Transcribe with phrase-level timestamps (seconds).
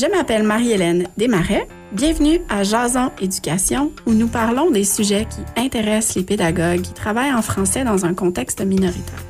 [0.00, 1.66] Je m'appelle Marie-Hélène Desmarais.
[1.90, 7.34] Bienvenue à Jason Éducation, où nous parlons des sujets qui intéressent les pédagogues qui travaillent
[7.34, 9.24] en français dans un contexte minoritaire.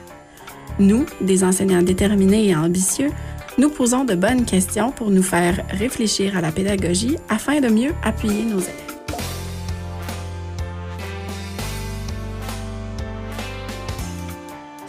[0.79, 3.11] Nous, des enseignants déterminés et ambitieux,
[3.57, 7.95] nous posons de bonnes questions pour nous faire réfléchir à la pédagogie afin de mieux
[8.05, 8.75] appuyer nos élèves.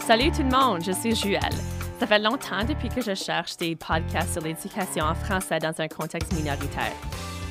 [0.06, 1.79] Salut tout le monde, je suis Juelle.
[2.00, 5.86] Ça fait longtemps depuis que je cherche des podcasts sur l'éducation en français dans un
[5.86, 6.94] contexte minoritaire.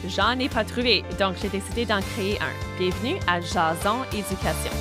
[0.07, 2.79] J'en ai pas trouvé, donc j'ai décidé d'en créer un.
[2.79, 4.71] Bienvenue à Jason Éducation.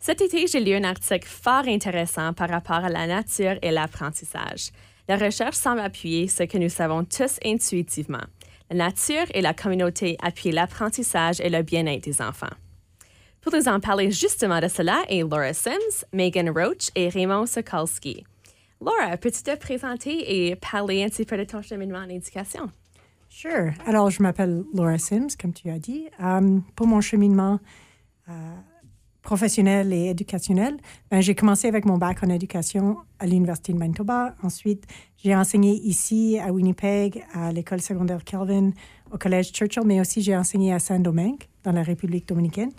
[0.00, 4.72] Cet été, j'ai lu un article fort intéressant par rapport à la nature et l'apprentissage.
[5.08, 8.24] La recherche semble appuyer ce que nous savons tous intuitivement.
[8.70, 12.54] La nature et la communauté appuient l'apprentissage et le bien-être des enfants.
[13.42, 18.24] Pour nous en parler justement de cela est Laura Sims, Megan Roach et Raymond Sokolski.
[18.80, 22.70] Laura, peux-tu te présenter et parler un petit peu de ton cheminement en éducation?
[23.28, 23.72] Sure.
[23.84, 26.08] Alors, je m'appelle Laura Sims, comme tu as dit.
[26.18, 27.60] Um, pour mon cheminement,
[28.28, 28.32] uh,
[29.24, 30.76] professionnel et éducationnel,
[31.10, 34.36] ben, j'ai commencé avec mon bac en éducation à l'Université de Manitoba.
[34.42, 34.84] Ensuite,
[35.16, 38.70] j'ai enseigné ici à Winnipeg, à l'école secondaire Kelvin,
[39.10, 42.70] au collège Churchill, mais aussi j'ai enseigné à Saint-Domingue, dans la République dominicaine,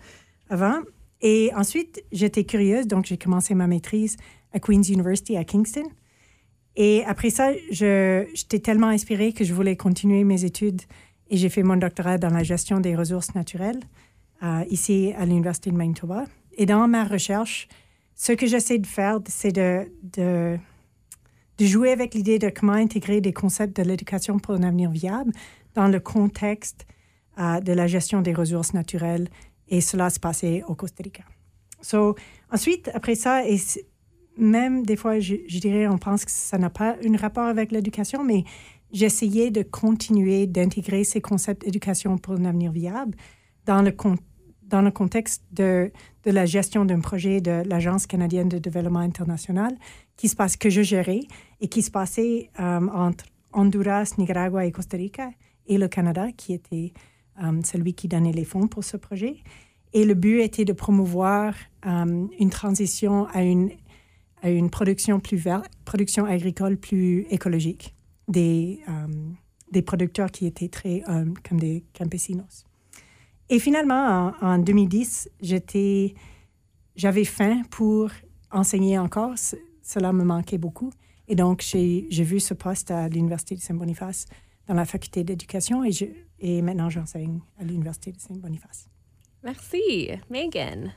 [0.50, 0.80] avant.
[1.22, 4.16] Et ensuite, j'étais curieuse, donc j'ai commencé ma maîtrise
[4.54, 5.88] à Queen's University à Kingston.
[6.76, 10.82] Et après ça, j'étais tellement inspirée que je voulais continuer mes études
[11.30, 13.80] et j'ai fait mon doctorat dans la gestion des ressources naturelles
[14.70, 16.26] ici à l'Université de Manitoba.
[16.58, 17.68] Et dans ma recherche,
[18.16, 20.58] ce que j'essaie de faire, c'est de, de,
[21.58, 25.34] de, jouer avec l'idée de comment intégrer des concepts de l'éducation pour un avenir viable
[25.74, 26.86] dans le contexte
[27.38, 29.28] euh, de la gestion des ressources naturelles.
[29.68, 31.24] Et cela se passait au Costa Rica.
[31.82, 32.16] So,
[32.52, 33.58] ensuite, après ça, et
[34.38, 37.72] même des fois, je, je dirais, on pense que ça n'a pas un rapport avec
[37.72, 38.46] l'éducation, mais
[38.94, 43.18] j'essayais de continuer d'intégrer ces concepts d'éducation pour un avenir viable
[43.66, 45.92] dans le, contexte de,
[46.26, 49.76] la gestion d'un projet de l'Agence canadienne de développement international
[50.18, 51.22] qui se passe, que je gérais
[51.62, 55.32] et qui se passait euh, entre Honduras, Nicaragua et Costa Rica
[55.68, 56.94] et le Canada, qui était
[57.44, 59.38] euh, celui qui donnait les fonds pour ce projet.
[59.94, 61.54] Et le but était de promouvoir
[61.86, 63.72] euh, une transition à une,
[64.70, 67.96] production plus verte, production agricole plus écologique
[68.28, 68.80] des
[69.84, 71.02] producteurs qui étaient très
[71.44, 72.66] comme des campesinos.
[73.50, 76.16] Et finalement, en, 2010, j'étais,
[76.96, 78.10] j'avais faim pour
[78.52, 79.34] enseigner encore.
[79.82, 80.92] cela me manquait beaucoup.
[81.28, 84.26] Et donc, j'ai, vu ce poste à l'Université de Saint-Boniface
[84.68, 86.06] dans la faculté d'éducation et, je,
[86.40, 88.88] et maintenant j'enseigne à l'Université de Saint-Boniface.
[89.44, 90.10] Merci.
[90.30, 90.92] Megan.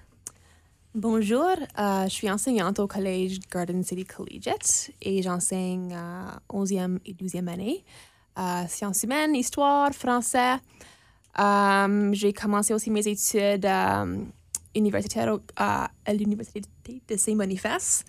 [0.95, 1.45] Bonjour,
[1.79, 7.47] euh, je suis enseignante au collège Garden City Collegiate et j'enseigne à 11e et 12e
[7.47, 7.85] année
[8.39, 10.57] euh, sciences humaines, histoire, français.
[11.37, 14.31] Um, j'ai commencé aussi mes études um,
[14.75, 16.63] universitaires à l'Université
[17.09, 18.05] de Saint-Boniface.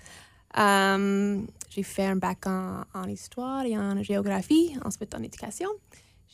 [0.58, 5.70] Um, j'ai fait un bac en, histoire et en géographie, ensuite en éducation.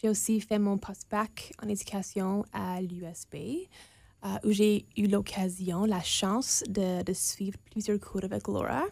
[0.01, 3.35] J'ai aussi fait mon post-bac en éducation à l'USB,
[4.23, 8.83] uh, où j'ai eu l'occasion, la chance de, suivre plusieurs cours avec Laura.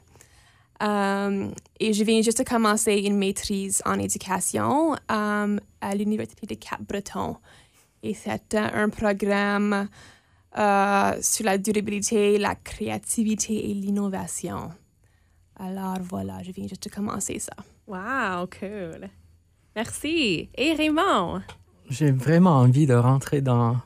[0.82, 7.38] Et je viens juste de commencer une maîtrise en éducation à l'Université de Cap-Breton.
[8.04, 9.88] Et c'est un programme
[10.58, 14.72] euh, sur la durabilité, la créativité et l'innovation.
[15.58, 17.56] Alors voilà, je viens juste de commencer ça.
[17.88, 19.08] Wow, cool.
[19.76, 20.50] Merci.
[20.56, 21.42] Et Raymond?
[21.90, 23.78] J'ai vraiment envie de rentrer dans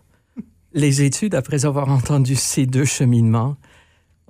[0.73, 3.55] les études après avoir entendu ces deux cheminements.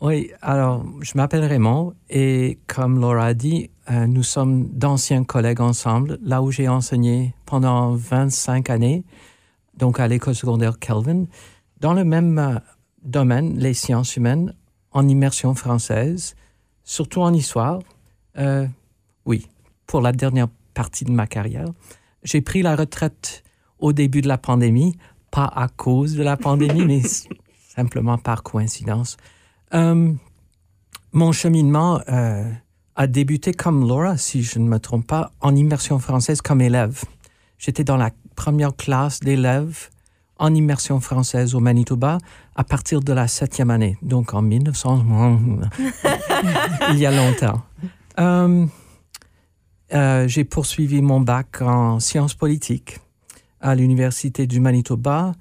[0.02, 5.62] Oui, alors je m'appelle Raymond et comme Laura a dit, euh, nous sommes d'anciens collègues
[5.62, 9.06] ensemble, là où j'ai enseigné pendant 25 années
[9.78, 11.26] donc à l'école secondaire Kelvin,
[11.80, 12.60] dans le même euh,
[13.04, 14.54] domaine, les sciences humaines,
[14.92, 16.36] en immersion française,
[16.84, 17.80] surtout en histoire.
[18.38, 18.68] Euh,
[19.26, 19.48] oui,
[19.86, 21.70] pour la dernière partie de ma carrière.
[22.24, 23.44] J'ai pris la retraite
[23.80, 24.98] au début de la pandémie,
[25.32, 27.02] pas à cause de la pandémie, mais
[27.70, 29.18] simplement par coïncidence.
[29.74, 30.14] Euh,
[31.14, 32.02] mon cheminement
[32.96, 37.04] a débuté comme Laura, si je ne me trompe pas, en immersion française comme élève.
[37.58, 39.90] J'étais dans la première classe d'élèves
[40.38, 42.20] en immersion française au Manitoba
[42.56, 45.06] à partir de la septième année, donc en 1900,
[46.92, 47.62] il y a longtemps.
[48.20, 48.66] Euh,
[49.94, 53.00] euh, j'ai poursuivi mon bac en sciences politiques
[53.60, 55.34] à l'Université du Manitoba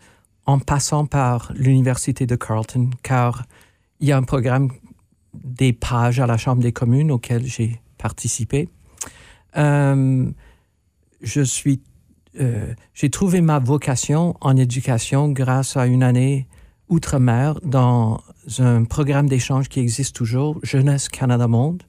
[0.46, 3.44] en passant par l'Université de Carleton, car
[4.00, 4.70] il y a un programme
[5.34, 8.68] des pages à la Chambre des communes auquel j'ai participé.
[9.56, 10.30] Euh,
[11.20, 11.82] je suis,
[12.40, 16.46] euh, j'ai trouvé ma vocation en éducation grâce à une année
[16.88, 18.20] outre-mer dans
[18.58, 21.82] un programme d'échange qui existe toujours, Jeunesse Canada Monde,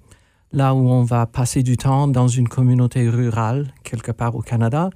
[0.52, 4.90] là où on va passer du temps dans une communauté rurale quelque part au Canada,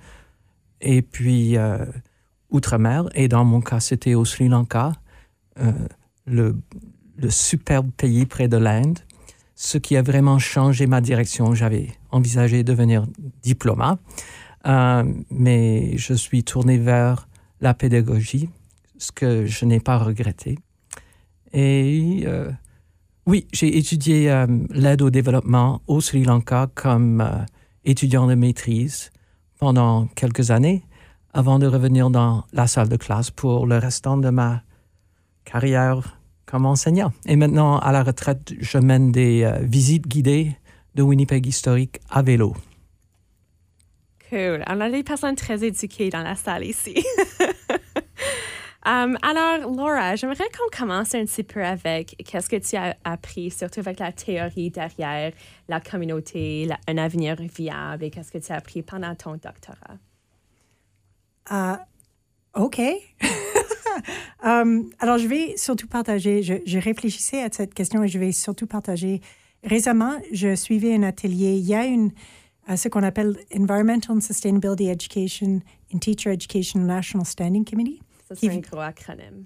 [0.80, 1.86] et puis euh,
[2.50, 4.94] outre-mer, et dans mon cas c'était au Sri Lanka,
[5.60, 5.72] euh,
[6.26, 6.56] le,
[7.30, 8.98] superbe pays près de l'Inde,
[9.54, 11.54] ce qui a vraiment changé ma direction.
[11.54, 13.06] J'avais envisagé de devenir
[13.44, 14.00] diplomate,
[14.68, 17.28] euh, mais je suis tourné vers
[17.60, 18.50] la pédagogie,
[18.98, 20.60] ce que je n'ai pas regretté.
[21.54, 22.52] Et euh,
[23.26, 27.28] oui, j'ai étudié euh, l'aide au développement au Sri Lanka comme
[27.86, 29.12] étudiant de maîtrise
[29.60, 30.84] pendant quelques années
[31.34, 34.64] avant de revenir dans la salle de classe pour le restant de ma
[35.46, 37.14] carrière comme enseignant.
[37.26, 40.56] Et maintenant, à la retraite, je mène des visites guidées
[40.96, 42.54] de Winnipeg historique à vélo.
[44.32, 44.64] Cool.
[44.68, 46.96] On a des personnes très éduquées dans la salle ici.
[48.84, 53.52] Um, alors, Laura, j'aimerais qu'on commence un petit peu avec qu'est-ce que tu as appris,
[53.52, 55.34] surtout avec la théorie derrière
[55.70, 60.00] la communauté, un avenir viable, et qu'est-ce que tu as appris pendant ton doctorat?
[61.52, 61.76] Euh,
[62.56, 62.82] OK.
[64.44, 68.66] Um, alors, je vais surtout partager, je réfléchissais à cette question et je vais surtout
[68.66, 69.22] partager.
[69.64, 71.58] Récemment, je suivais un atelier.
[71.58, 72.12] Il y a une,
[72.70, 75.62] euh, ce qu'on appelle Environmental and Sustainability Education
[75.94, 78.00] in Teacher Education National Standing Committee.
[78.28, 79.46] Ça, Qui- c'est un gros acronyme.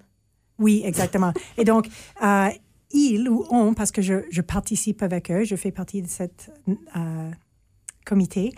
[0.58, 1.32] Oui, exactement.
[1.58, 1.88] Et donc,
[2.22, 2.48] euh,
[2.92, 6.50] ils ou on, parce que je, je participe avec eux, je fais partie de cette
[6.96, 7.30] euh,
[8.04, 8.52] comité,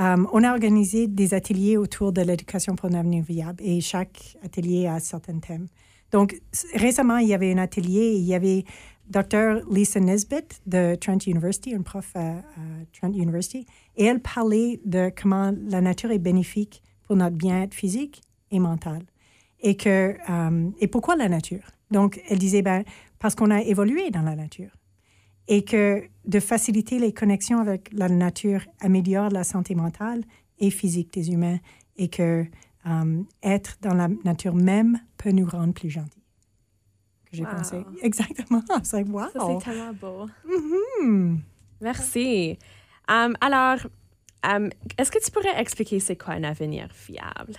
[0.00, 4.36] euh, on a organisé des ateliers autour de l'éducation pour un avenir viable et chaque
[4.44, 5.66] atelier a certains thèmes.
[6.12, 6.40] Donc,
[6.74, 8.64] récemment, il y avait un atelier il y avait
[9.08, 9.62] Dr.
[9.68, 12.42] Lisa Nesbitt de Trent University, une prof à, à
[12.92, 13.66] Trent University,
[14.00, 19.02] et elle parlait de comment la nature est bénéfique pour notre bien-être physique et mental
[19.60, 21.64] et que euh, et pourquoi la nature?
[21.90, 22.82] Donc elle disait ben
[23.18, 24.70] parce qu'on a évolué dans la nature
[25.48, 30.22] et que de faciliter les connexions avec la nature améliore la santé mentale
[30.58, 31.58] et physique des humains
[31.96, 32.46] et que
[32.86, 36.24] euh, être dans la nature même peut nous rendre plus gentils.
[37.30, 37.50] Que j'ai Wow.
[37.50, 38.62] pensé exactement.
[38.82, 39.60] C'est wow.
[39.60, 40.26] Tellement beau.
[41.02, 41.36] Hmm.
[41.82, 42.58] Merci.
[43.10, 43.78] Um, alors,
[44.44, 47.54] um, est-ce que tu pourrais expliquer c'est quoi un avenir viable?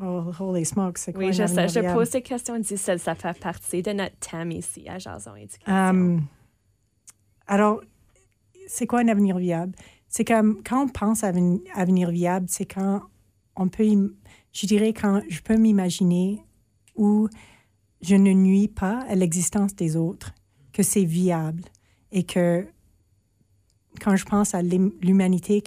[0.00, 1.42] Oh, holy smokes, c'est quoi Oui, un je sais.
[1.60, 1.98] avenir Je viable?
[1.98, 2.98] pose ces questions difficiles.
[2.98, 6.20] Ça fait partie de notre thème ici à Jason Éducation.
[7.46, 7.80] Alors,
[8.68, 9.74] c'est quoi un avenir viable?
[10.08, 13.02] C'est comme quand on pense à un avenir viable, c'est quand
[13.56, 13.84] on peut,
[14.52, 16.42] je dirais, quand je peux m'imaginer
[16.94, 17.28] où
[18.00, 20.32] je ne nuis pas à l'existence des autres,
[20.72, 21.62] que c'est viable
[22.12, 22.66] et que
[24.00, 25.62] quand je pense à l'hum- l'humanité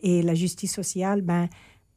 [0.00, 1.48] et la justice sociale, ben,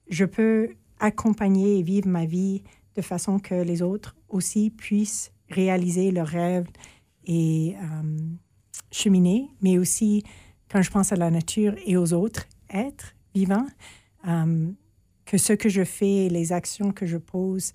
[0.10, 2.64] je peux accompagner et vivre ma vie
[2.96, 6.68] de façon que les autres aussi puissent réaliser leurs rêves
[7.26, 8.18] et euh,
[8.92, 10.24] cheminer, mais aussi
[10.70, 13.68] quand je pense à la nature et aux autres êtres vivants,
[14.28, 14.72] euh,
[15.26, 17.74] que ce que je fais, les actions que je pose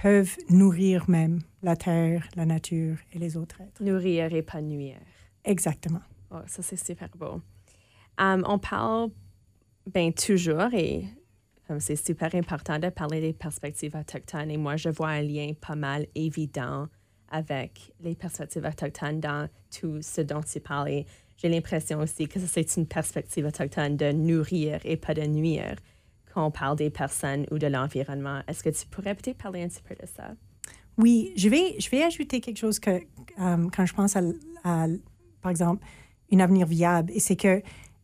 [0.00, 3.82] peuvent nourrir même la terre, la nature et les autres êtres.
[3.82, 4.98] Nourrir et pas nuire.
[5.44, 6.00] Exactement.
[6.30, 7.40] Oh, ça, c'est super beau.
[8.18, 9.10] Um, on parle
[9.86, 11.04] ben, toujours, et
[11.66, 15.52] comme c'est super important de parler des perspectives autochtones, et moi, je vois un lien
[15.60, 16.88] pas mal évident
[17.30, 21.04] avec les perspectives autochtones dans tout ce dont tu parles.
[21.36, 25.76] J'ai l'impression aussi que c'est une perspective autochtone de nourrir et pas de nuire
[26.32, 28.42] quand on parle des personnes ou de l'environnement.
[28.46, 30.34] Est-ce que tu pourrais peut-être parler un petit peu de ça?
[30.98, 34.22] Oui, je vais, je vais ajouter quelque chose que euh, quand je pense à,
[35.40, 35.84] par exemple,
[36.32, 37.62] un avenir viable, et c'est que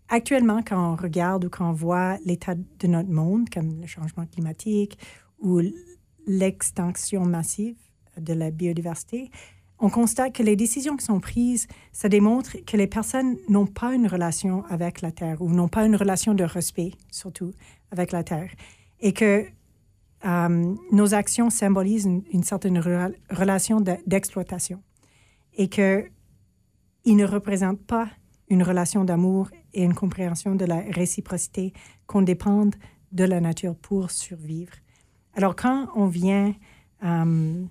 [0.09, 4.26] actuellement, quand on regarde ou quand on voit l'état de notre monde, comme le changement
[4.26, 4.99] climatique
[5.40, 5.61] ou
[6.26, 7.76] l'extinction massive
[8.18, 9.30] de la biodiversité,
[9.78, 13.95] on constate que les décisions qui sont prises, ça démontre que les personnes n'ont pas
[13.95, 17.52] une relation avec la Terre ou n'ont pas une relation de respect, surtout,
[17.90, 18.50] avec la Terre.
[19.00, 19.45] Et que
[20.25, 24.83] euh, nos actions symbolisent une, certaine rela- relation de- d'exploitation
[25.59, 26.06] et que
[27.07, 28.09] ils ne représentent pas
[28.49, 31.73] une relation d'amour et une compréhension de la réciprocité
[32.07, 32.75] qu'on dépende
[33.13, 34.73] de la nature pour survivre.
[35.35, 36.55] Alors quand on vient
[37.05, 37.65] euh,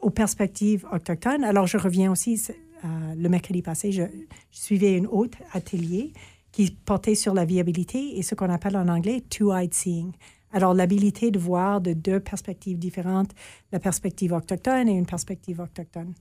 [0.00, 2.42] aux perspectives autochtones, alors je reviens aussi
[2.84, 4.02] euh, le mercredi passé, je,
[4.50, 6.12] je suivais une autre atelier
[6.50, 10.12] qui portait sur la viabilité et ce qu'on appelle en anglais two-eyed seeing.
[10.52, 13.32] Alors, l'habilité de voir de deux perspectives différentes,
[13.72, 16.14] la perspective autochtone et une perspective autochtone.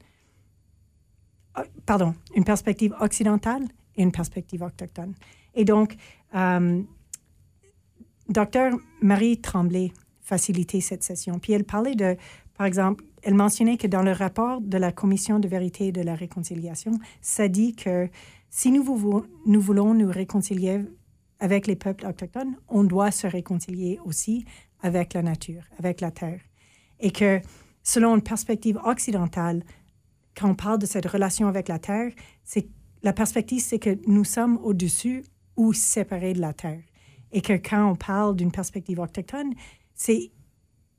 [1.85, 3.63] Pardon, une perspective occidentale
[3.95, 5.13] et une perspective autochtone.
[5.55, 5.95] Et donc,
[6.35, 6.81] euh,
[8.29, 9.91] docteur Marie Tremblay
[10.21, 11.39] facilitait cette session.
[11.39, 12.17] Puis elle parlait de,
[12.57, 16.01] par exemple, elle mentionnait que dans le rapport de la Commission de vérité et de
[16.01, 18.09] la réconciliation, ça dit que
[18.49, 20.81] si nous voulons nous réconcilier
[21.39, 24.45] avec les peuples autochtones, on doit se réconcilier aussi
[24.81, 26.39] avec la nature, avec la terre.
[26.99, 27.41] Et que
[27.83, 29.63] selon une perspective occidentale,
[30.37, 32.11] quand on parle de cette relation avec la terre,
[32.43, 32.67] c'est
[33.03, 35.23] la perspective, c'est que nous sommes au-dessus
[35.57, 36.81] ou séparés de la terre.
[37.31, 39.53] Et que quand on parle d'une perspective autochtone,
[39.93, 40.31] c'est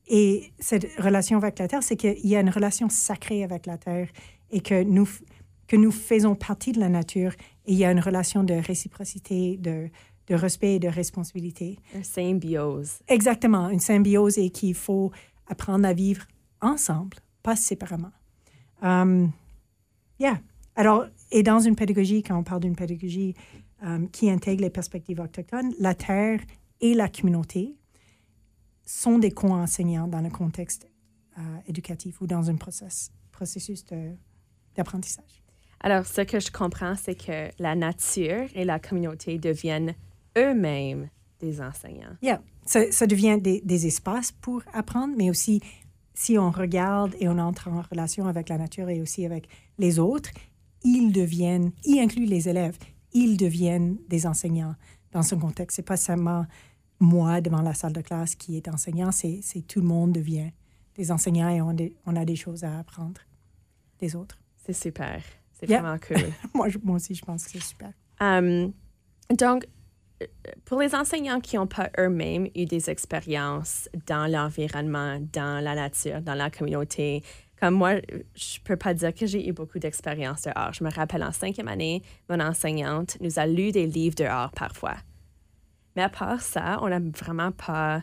[0.07, 3.79] et cette relation avec la terre, c'est qu'il y a une relation sacrée avec la
[3.79, 4.09] terre
[4.50, 5.09] et que nous,
[5.67, 7.33] que nous faisons partie de la nature
[7.64, 9.88] et il y a une relation de réciprocité, de,
[10.26, 11.79] de respect et de responsabilité.
[11.95, 12.99] Un symbiose.
[13.09, 15.11] Exactement, une symbiose et qu'il faut
[15.47, 16.26] apprendre à vivre
[16.61, 18.12] ensemble, pas séparément.
[18.85, 19.33] Um,
[20.21, 20.41] yeah.
[20.76, 23.35] Alors, et dans une pédagogie, quand on parle d'une pédagogie
[23.83, 26.41] um, qui intègre les perspectives autochtones, la terre
[26.81, 27.76] et la communauté
[28.85, 30.87] sont des co-enseignants dans le contexte
[31.38, 33.85] euh, éducatif ou dans un process, processus
[34.76, 35.43] d'apprentissage.
[35.81, 39.95] Alors, ce que je comprends, c'est que la nature et la communauté deviennent
[40.37, 41.09] eux-mêmes
[41.41, 42.17] des enseignants.
[42.23, 42.43] Yeah.
[42.67, 45.61] Ça, ça devient des, des espaces pour apprendre, mais aussi
[46.14, 49.99] si on regarde et on entre en relation avec la nature et aussi avec les
[49.99, 50.30] autres,
[50.85, 52.78] ils deviennent, y inclut les élèves,
[53.12, 54.75] ils deviennent des enseignants
[55.12, 55.76] dans ce contexte.
[55.76, 56.47] C'est pas seulement
[57.00, 60.50] moi devant la salle de classe qui est enseignant, c'est tout le monde devient
[60.94, 61.61] des enseignants et
[62.06, 63.21] on, a des choses à apprendre
[63.99, 64.38] des autres.
[64.64, 65.23] C'est super.
[65.52, 65.80] C'est Yeah.
[65.80, 66.33] vraiment cool.
[66.83, 67.92] moi, aussi, je pense que c'est super.
[68.21, 68.73] Um,
[69.37, 69.66] donc,
[70.64, 76.21] pour les enseignants qui n'ont pas eux-mêmes eu des expériences dans l'environnement, dans la nature,
[76.21, 77.23] dans la communauté,
[77.61, 77.94] comme moi,
[78.35, 80.73] je peux pas dire que j'ai eu beaucoup d'expérience dehors.
[80.73, 84.97] Je me rappelle en cinquième année, mon enseignante nous a lu des livres dehors parfois.
[85.97, 88.02] Mais à part ça, on n'a vraiment pas,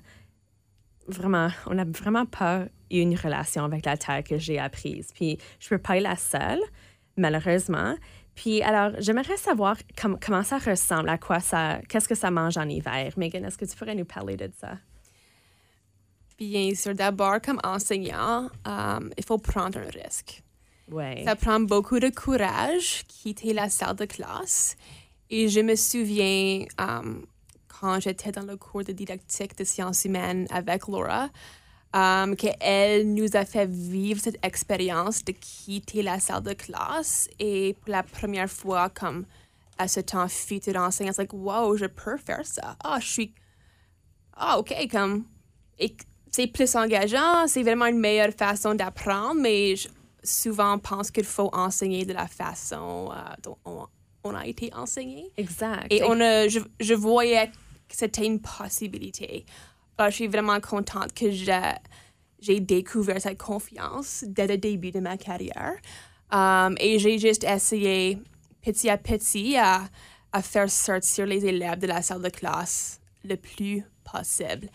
[1.07, 5.09] vraiment, on n'a vraiment pas eu une relation avec la terre que j'ai apprise.
[5.13, 6.61] Puis je peux pas être la seule,
[7.17, 7.95] malheureusement.
[8.35, 12.57] Puis alors, j'aimerais savoir com- comment ça ressemble, à quoi ça, qu'est-ce que ça mange
[12.57, 13.11] en hiver?
[13.17, 14.77] Megan, est-ce que tu pourrais nous parler de ça?
[16.37, 20.41] Bien sûr, d'abord, comme enseignant, euh, il faut prendre un risque.
[20.89, 21.23] Oui.
[21.23, 24.75] Ça prend beaucoup de courage quitter la salle de classe.
[25.29, 27.21] Et je me souviens, euh,
[27.67, 31.29] quand j'étais dans le cours de didactique de sciences humaines avec Laura,
[31.95, 37.27] euh, qu'elle nous a fait vivre cette expérience de quitter la salle de classe.
[37.39, 39.25] Et pour la première fois, comme
[39.77, 42.75] à ce temps futur enseignant, c'est like, wow, je peux faire ça.
[42.83, 43.33] Ah, je suis.
[44.35, 45.25] Ah, OK, comme.
[45.79, 45.95] Et
[46.29, 49.89] c'est plus engageant, c'est vraiment une meilleure façon d'apprendre, mais je
[50.23, 53.87] souvent pense qu'il faut enseigner de la façon euh, dont on,
[54.23, 55.31] on a été enseigné.
[55.37, 55.87] Exact.
[55.89, 59.45] Et on a, je, je voyais que c'était une possibilité.
[60.01, 65.15] Alors, je suis vraiment contente que j'ai, découvert cette confiance dès le début de ma
[65.15, 65.75] carrière.
[66.31, 68.17] Um, et j'ai juste essayé
[68.63, 69.83] petit à petit à,
[70.41, 74.69] faire sortir les élèves de la salle de classe le plus possible.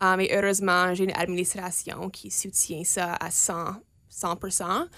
[0.00, 3.74] Um, et heureusement, j'ai une administration qui soutient ça à 100,
[4.10, 4.88] 100%.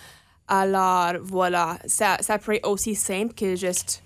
[0.48, 4.02] Alors, voilà, ça, ça être aussi simple que juste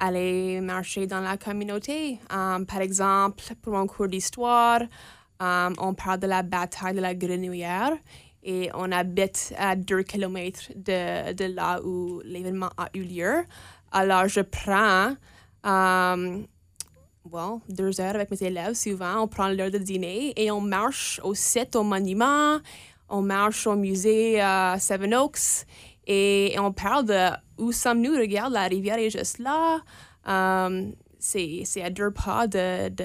[0.00, 2.18] aller marcher dans la communauté.
[2.30, 4.80] Um, par exemple, pour mon cours d'histoire,
[5.38, 7.92] um, on parle de la bataille de la Grenouillère
[8.42, 13.44] et on habite à deux kilomètres de, de là où l'événement a eu lieu.
[13.92, 15.14] Alors, je prends
[15.62, 16.46] um,
[17.68, 19.20] deux heures avec mes élèves souvent.
[19.20, 22.58] On prend l'heure de dîner et on marche au site, au monument,
[23.08, 25.66] on marche au musée à Seven Oaks
[26.12, 28.14] et, on parle de où sommes-nous?
[28.14, 29.80] Regarde, la rivière est juste là.
[30.26, 33.04] Um, c'est à deux pas de, de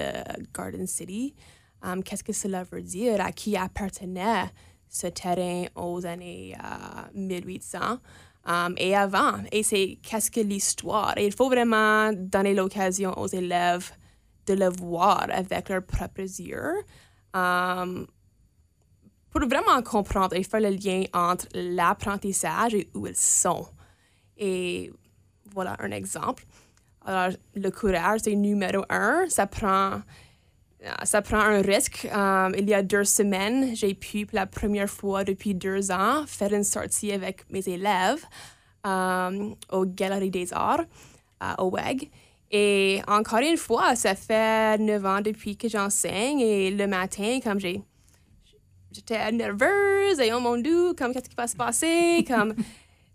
[0.52, 1.36] Garden City.
[1.84, 3.22] Um, Qu'est-ce que cela veut dire?
[3.22, 4.46] À qui appartenait
[4.90, 7.78] ce terrain aux années euh, 1800?
[8.48, 9.36] Um, et avant.
[9.52, 11.14] Et c'est qu'est-ce que l'histoire?
[11.18, 13.92] Il faut vraiment donner l'occasion aux élèves
[14.48, 16.74] de le voir avec leurs propres yeux
[17.36, 18.08] um,
[19.36, 23.68] pour vraiment comprendre et faire le lien entre l'apprentissage et où ils sont.
[24.38, 24.94] Et
[25.54, 26.46] voilà un exemple.
[27.06, 29.26] Alors, le courage, c'est numéro un.
[29.28, 30.00] Ça prend,
[31.04, 32.08] ça prend un risque.
[32.14, 36.24] Um, il y a deux semaines, j'ai pu, pour la première fois depuis deux ans,
[36.26, 38.24] faire une sortie avec mes élèves
[38.86, 40.86] um, aux Galeries des Arts,
[41.58, 42.10] au WEG.
[42.52, 47.60] Et encore une fois, ça fait neuf ans depuis que j'enseigne et le matin, comme
[47.60, 47.84] j'ai
[48.96, 52.56] j'étais nerveuse et oh mon dieu, comme qu'est-ce qui va se passer, comme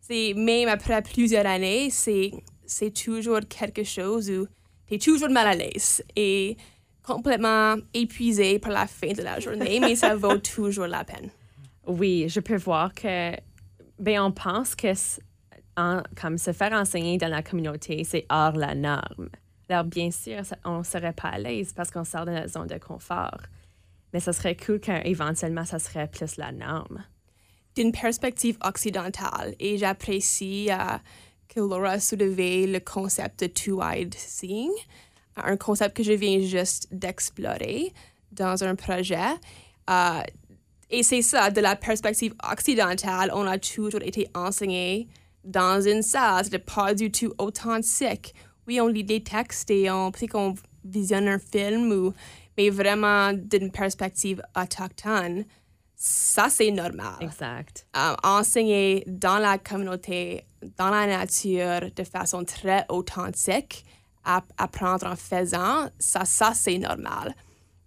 [0.01, 2.33] c'est même après plusieurs années, c'est
[2.67, 4.47] c'est toujours quelque chose où
[4.87, 6.57] tu es toujours mal à l'aise et
[7.03, 11.31] complètement épuisé par la fin de la journée, mais ça vaut toujours la peine.
[11.87, 13.33] Oui, je peux voir que
[13.99, 14.93] ben on pense que
[15.77, 19.31] en, comme se faire enseigner dans la communauté, c'est hors la norme.
[19.69, 22.67] Alors, bien sûr, on ne serait pas à l'aise parce qu'on sort de notre zone
[22.67, 23.39] de confort.
[24.13, 27.05] Mais ça serait cool qu'éventuellement, ça serait plus la norme.
[27.77, 30.99] D'une perspective occidentale, et j'apprécie euh,
[31.49, 34.71] que Laura a soulevé le concept de two-eyed seeing,
[35.37, 37.93] un concept que je viens juste d'explorer
[38.33, 39.17] dans un projet.
[39.89, 40.23] Euh,
[40.91, 45.09] et c'est ça, de la perspective occidentale, on a toujours été enseigné
[45.45, 48.35] dans une salle, c'était pas du tout authentique.
[48.67, 52.13] Oui, on lit des textes et on peut qu'on visionne un film, ou,
[52.61, 55.45] mais vraiment d'une perspective autochtone,
[55.97, 57.17] ça c'est normal.
[57.21, 57.87] Exact.
[57.97, 60.45] Euh, enseigner dans la communauté,
[60.77, 63.87] dans la nature, de façon très authentique,
[64.59, 67.35] apprendre en faisant, ça, ça c'est normal.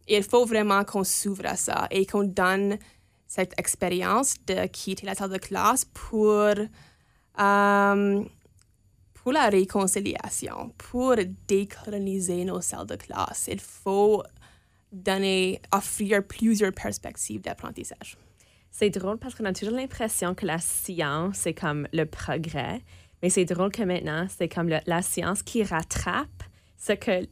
[0.08, 2.80] Il faut vraiment qu'on s'ouvre à ça et qu'on donne
[3.27, 6.56] cette expérience de quitter la salle de classe pour
[7.39, 8.24] euh,
[9.13, 11.15] pour la réconciliation, pour
[11.48, 14.24] décoloniser nos salles de classe, il faut
[14.93, 18.17] donner, offrir plusieurs perspectives d'apprentissage.
[18.71, 22.81] C'est drôle parce qu'on a toujours l'impression que la science, c'est comme le progrès,
[23.21, 26.43] mais c'est drôle que maintenant, c'est comme la science qui rattrape
[26.77, 27.25] ce que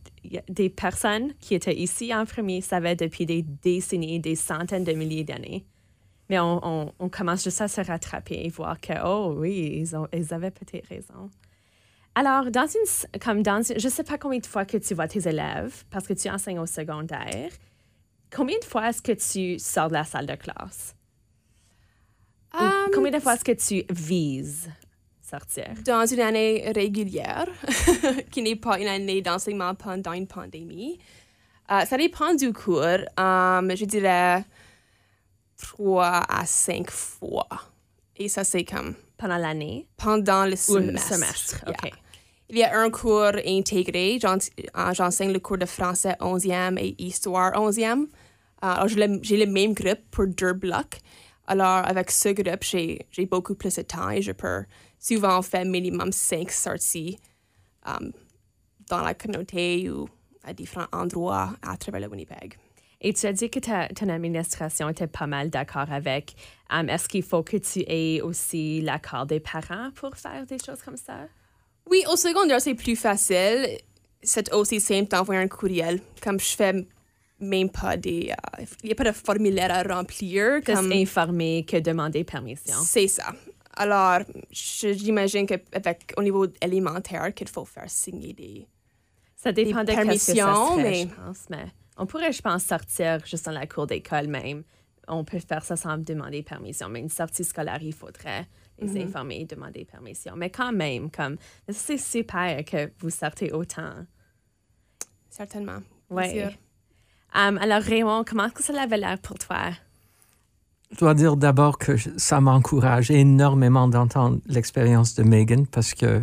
[0.50, 5.26] des personnes qui étaient ici en premier savaient depuis des décennies, des centaines de milliers
[5.26, 5.66] d'années.
[6.30, 10.08] Mais on, on, commence juste à se rattraper et voir que, oh oui, ils, ont,
[10.14, 11.30] ils avaient peut-être raison.
[12.14, 15.08] Alors, dans une, comme dans, je ne sais pas combien de fois que tu vois
[15.08, 17.52] tes élèves parce que tu enseignes au secondaire.
[18.34, 20.96] Combien de fois est-ce que tu sors de la salle de classe?
[22.54, 24.70] Um, combien de fois est-ce que tu vises
[25.22, 25.68] sortir?
[25.86, 27.48] Dans une année régulière,
[28.32, 31.00] qui n'est pas une année d'enseignement pendant une pandémie.
[31.72, 33.06] Euh, ça dépend du cours.
[33.18, 34.44] Um, je dirais
[35.58, 37.48] trois à cinq fois.
[38.18, 38.96] Et ça, c'est comme...
[39.22, 39.88] Pendant l'année?
[39.98, 41.14] Pendant le semestre.
[41.14, 41.92] semestre, OK.
[42.50, 44.18] Il y a un cours intégré.
[44.24, 48.08] Euh, j'enseigne le cours de français 11e et histoire 11e.
[48.64, 48.88] Euh,
[49.22, 50.98] j'ai le même groupe pour deux blocs.
[51.46, 54.66] Alors, avec ce groupe, j'ai beaucoup plus de temps et je peux
[54.98, 57.20] souvent faire minimum cinq sorties
[57.86, 58.12] um,
[58.90, 60.10] dans la communauté ou
[60.44, 62.58] à différents endroits à travers le Winnipeg.
[63.02, 66.36] Et tu as dit que ta, ton administration était pas mal d'accord avec.
[66.72, 70.82] Um, est-ce qu'il faut que tu aies aussi l'accord des parents pour faire des choses
[70.84, 71.28] comme ça?
[71.90, 73.78] Oui, au secondaire, c'est plus facile.
[74.24, 76.00] C'est aussi simple d'envoyer un courriel.
[76.22, 76.88] Comme je fais
[77.40, 78.32] même pas des.
[78.32, 80.62] Euh, il n'y a pas de formulaire à remplir.
[80.66, 82.76] Comme informer que demander permission.
[82.84, 83.34] C'est ça.
[83.76, 84.20] Alors,
[84.52, 88.68] j'imagine qu'au niveau élémentaire, qu'il faut faire signer des.
[89.36, 91.02] Ça dépend des permissions, mais...
[91.02, 91.66] je pense, mais
[91.98, 94.64] on pourrait, je pense, sortir juste dans la cour d'école même.
[95.12, 98.48] On peut faire ça sans demander permission, mais une sortie scolaire, il faudrait
[98.80, 99.08] les mm-hmm.
[99.08, 100.34] informer et demander permission.
[100.36, 101.36] Mais quand même, comme
[101.70, 103.94] c'est super que vous sortez autant.
[105.30, 105.80] Certainement.
[106.10, 106.44] Oui.
[107.36, 109.72] Um, alors, Raymond, comment est-ce que ça avait l'air pour toi?
[110.92, 116.22] Je dois dire d'abord que ça m'encourage énormément d'entendre l'expérience de Megan parce que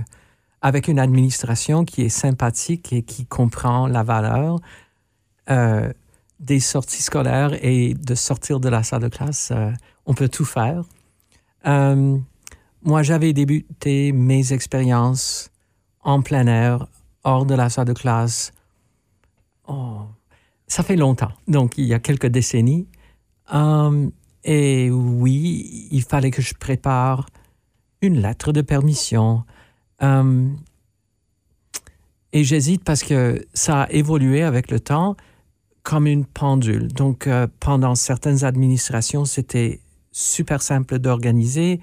[0.60, 4.58] avec une administration qui est sympathique et qui comprend la valeur,
[5.50, 5.90] euh,
[6.40, 9.70] des sorties scolaires et de sortir de la salle de classe, euh,
[10.06, 10.84] on peut tout faire.
[11.66, 12.18] Euh,
[12.82, 15.50] moi, j'avais débuté mes expériences
[16.02, 16.86] en plein air,
[17.24, 18.52] hors de la salle de classe.
[19.66, 20.02] Oh,
[20.66, 22.86] ça fait longtemps, donc il y a quelques décennies.
[24.44, 27.26] et oui, il fallait que je prépare
[28.00, 29.44] une lettre de permission.
[32.32, 35.16] et j'hésite parce que ça a évolué avec le temps
[35.88, 36.88] comme une pendule.
[36.88, 39.80] Donc, euh, pendant certaines administrations, c'était
[40.12, 41.80] super simple d'organiser.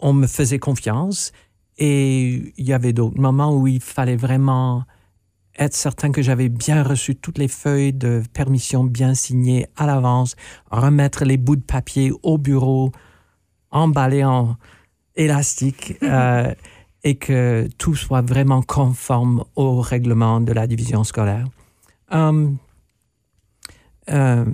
[0.00, 1.30] On me faisait confiance
[1.78, 4.82] et il y avait d'autres moments où il fallait vraiment
[5.56, 10.34] être certain que j'avais bien reçu toutes les feuilles de permission bien signées à l'avance,
[10.72, 12.90] remettre les bouts de papier au bureau,
[13.70, 14.56] emballés en
[15.14, 16.52] élastique euh,
[17.04, 21.46] et que tout soit vraiment conforme au règlement de la division scolaire.
[22.10, 22.58] Hum,
[24.10, 24.44] euh,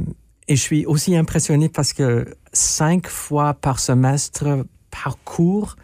[0.49, 5.77] et je suis aussi impressionné parce que cinq fois par semestre, par cours,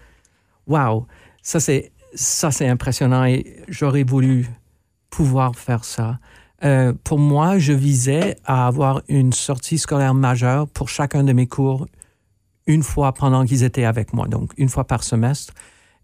[0.67, 1.07] waouh,
[1.43, 4.47] ça c'est ça, c'est impressionnant et j'aurais voulu
[5.11, 6.19] pouvoir faire ça.
[6.65, 11.47] Euh, pour moi, je visais à avoir une sortie scolaire majeure pour chacun de mes
[11.47, 11.87] cours
[12.67, 15.53] une fois pendant qu'ils étaient avec moi, donc une fois par semestre.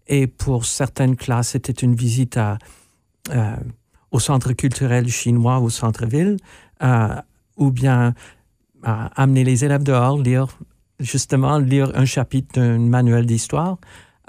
[0.07, 3.55] Et pour certaines classes, c'était une visite euh,
[4.11, 6.37] au centre culturel chinois au centre-ville,
[7.59, 8.15] ou bien
[8.81, 10.47] amener les élèves dehors, lire
[10.99, 13.77] justement lire un chapitre d'un manuel d'histoire,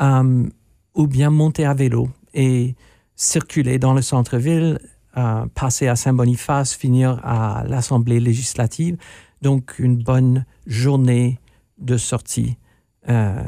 [0.01, 0.47] euh,
[0.95, 2.75] ou bien monter à vélo et
[3.16, 4.79] circuler dans le centre-ville,
[5.55, 8.97] passer à Saint-Boniface, finir à l'Assemblée législative.
[9.43, 11.38] Donc une bonne journée
[11.79, 12.57] de sortie.
[13.09, 13.43] Euh,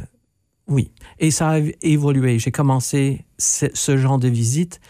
[0.66, 0.90] oui.
[1.18, 2.38] Et ça a évolué.
[2.38, 4.81] J'ai commencé ce, genre de visite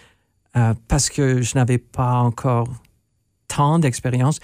[0.57, 2.68] euh, parce que je n'avais pas encore
[3.48, 4.38] tant d'expérience.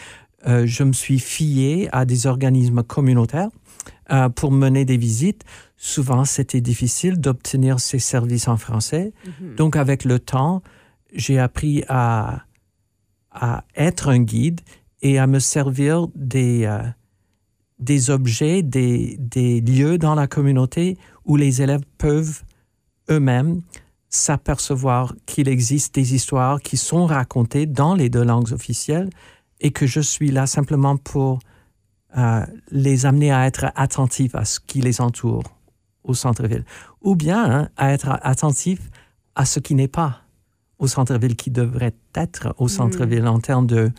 [0.46, 3.50] Euh, je me suis fié à des organismes communautaires
[4.36, 5.44] pour mener des visites.
[5.76, 9.12] Souvent, c'était difficile d'obtenir ces services en français.
[9.12, 9.54] Mm-hmm.
[9.56, 10.62] Donc, avec le temps,
[11.12, 12.44] j'ai appris à,
[13.30, 14.62] à être un guide
[15.02, 16.66] et à me servir des,
[17.78, 22.42] des objets, des, des, lieux dans la communauté où les élèves peuvent
[23.10, 23.62] eux-mêmes
[24.08, 29.10] s'apercevoir qu'il existe des histoires qui sont racontées dans les deux langues officielles
[29.60, 31.40] et que je suis là simplement pour
[32.16, 35.42] euh, les amener à être attentifs à ce qui les entoure
[36.04, 36.64] au centre-ville,
[37.02, 38.90] ou bien hein, à être attentifs
[39.34, 40.22] à ce qui n'est pas
[40.78, 42.68] au centre-ville, qui devrait être au mm.
[42.68, 43.90] centre-ville en termes de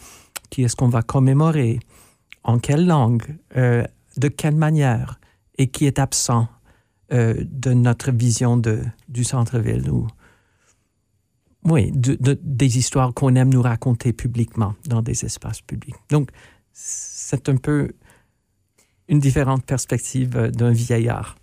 [0.50, 1.80] qui est-ce qu'on va commémorer,
[2.44, 3.84] en quelle langue, euh,
[4.18, 5.20] de quelle manière,
[5.58, 6.48] et qui est absent
[7.12, 9.90] euh, de notre vision de, du centre-ville.
[9.92, 10.08] Ou,
[11.64, 15.96] oui, de, des histoires qu'on aime nous raconter publiquement dans des espaces publics.
[16.10, 16.30] Donc,
[16.72, 17.92] c'est un peu
[19.08, 21.36] une différente perspective euh, d'un vieillard.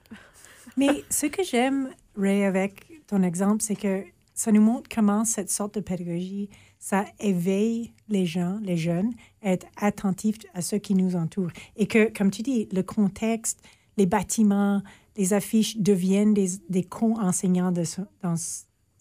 [0.76, 5.50] Mais ce que j'aime, Ray, avec ton exemple, c'est que ça nous montre comment cette
[5.50, 6.50] sorte de pédagogie
[6.84, 11.48] ça éveille les gens, les jeunes, à être attentifs à ce qui nous entoure.
[11.76, 13.62] Et que, comme tu dis, le contexte,
[13.96, 14.82] les bâtiments,
[15.16, 17.84] les affiches deviennent des, des co-enseignants de
[18.22, 18.34] dans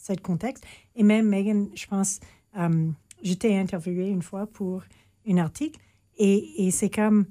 [0.03, 0.65] ce contexte.
[0.95, 2.19] Et même, Megan, je pense,
[2.57, 2.89] euh,
[3.21, 4.83] j'étais interviewée une fois pour
[5.27, 5.79] un article
[6.17, 7.25] et, et c'est comme,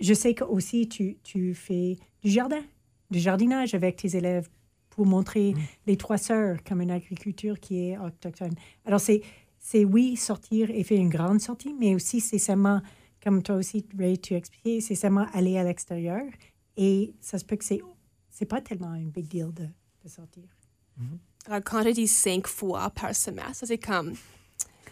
[0.00, 2.62] je sais que aussi tu, tu fais du jardin,
[3.10, 4.48] du jardinage avec tes élèves
[4.90, 5.58] pour montrer mm.
[5.86, 8.54] les trois sœurs comme une agriculture qui est autochtone.
[8.84, 9.22] Alors, c'est
[9.62, 12.82] c'est oui, sortir et faire une grande sortie, mais aussi c'est seulement,
[13.22, 16.24] comme toi aussi, Ray, tu expliquais, c'est seulement aller à l'extérieur.
[16.76, 17.80] Et ça se peut que c'est,
[18.28, 19.68] c'est pas tellement un big deal de,
[20.02, 20.42] de sortir.
[21.00, 21.18] Mm-hmm.
[21.48, 24.14] Alors, quand je dis cinq fois par semestre, c'est comme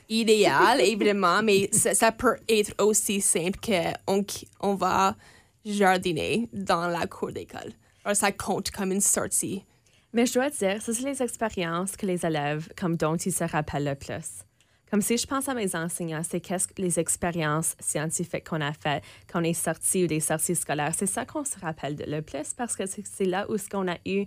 [0.09, 4.25] idéal, évidemment, mais ça, peut être aussi simple qu'on
[4.61, 5.17] on va
[5.65, 7.73] jardiner dans la cour d'école.
[8.05, 9.65] Alors, ça compte comme une sortie.
[10.13, 13.45] Mais je dois dire, ce sont les expériences que les élèves, comme dont ils se
[13.45, 14.45] rappellent le plus.
[14.91, 18.73] Comme si je pense à mes enseignants, c'est qu'est-ce que les expériences scientifiques qu'on a
[18.73, 20.95] faites quand on est sorti ou des sorties scolaires.
[20.97, 23.99] C'est ça qu'on se rappelle le plus parce que c'est là où ce qu'on a
[24.05, 24.27] eu,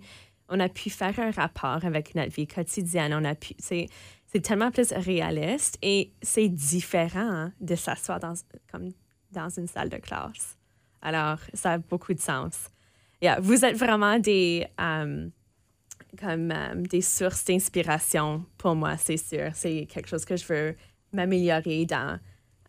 [0.49, 3.13] on a pu faire un rapport avec notre vie quotidienne.
[3.13, 3.87] On a pu, c'est,
[4.27, 8.33] c'est tellement plus réaliste et c'est différent de s'asseoir dans,
[8.71, 8.91] comme
[9.31, 10.57] dans une salle de classe.
[11.01, 12.69] Alors, ça a beaucoup de sens.
[13.21, 15.31] Yeah, vous êtes vraiment des, um,
[16.19, 19.51] comme euh, des sources d'inspiration pour moi, c'est sûr.
[19.53, 20.75] C'est quelque chose que je veux
[21.11, 22.19] m'améliorer dans,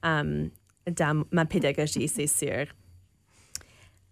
[0.05, 0.49] euh,
[0.87, 2.67] dans ma pédagogie, c'est sûr.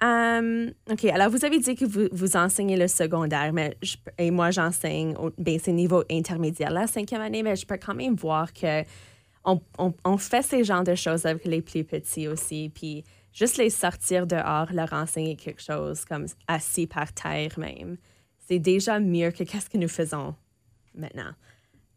[0.02, 3.76] Um, OK, alors vous avez dit que vous, vous enseignez le secondaire, mais
[4.18, 8.16] et moi j'enseigne, ben, c'est niveau intermédiaire, la cinquième année, mais je peux quand même
[8.16, 8.82] voir que
[9.44, 13.58] on, on, on, fait ces genres de choses avec les plus petits aussi, puis juste
[13.58, 17.96] les sortir dehors, leur enseigner quelque chose comme assis par terre même
[18.52, 20.34] c'est déjà mieux que qu'est-ce que nous faisons
[20.94, 21.32] maintenant.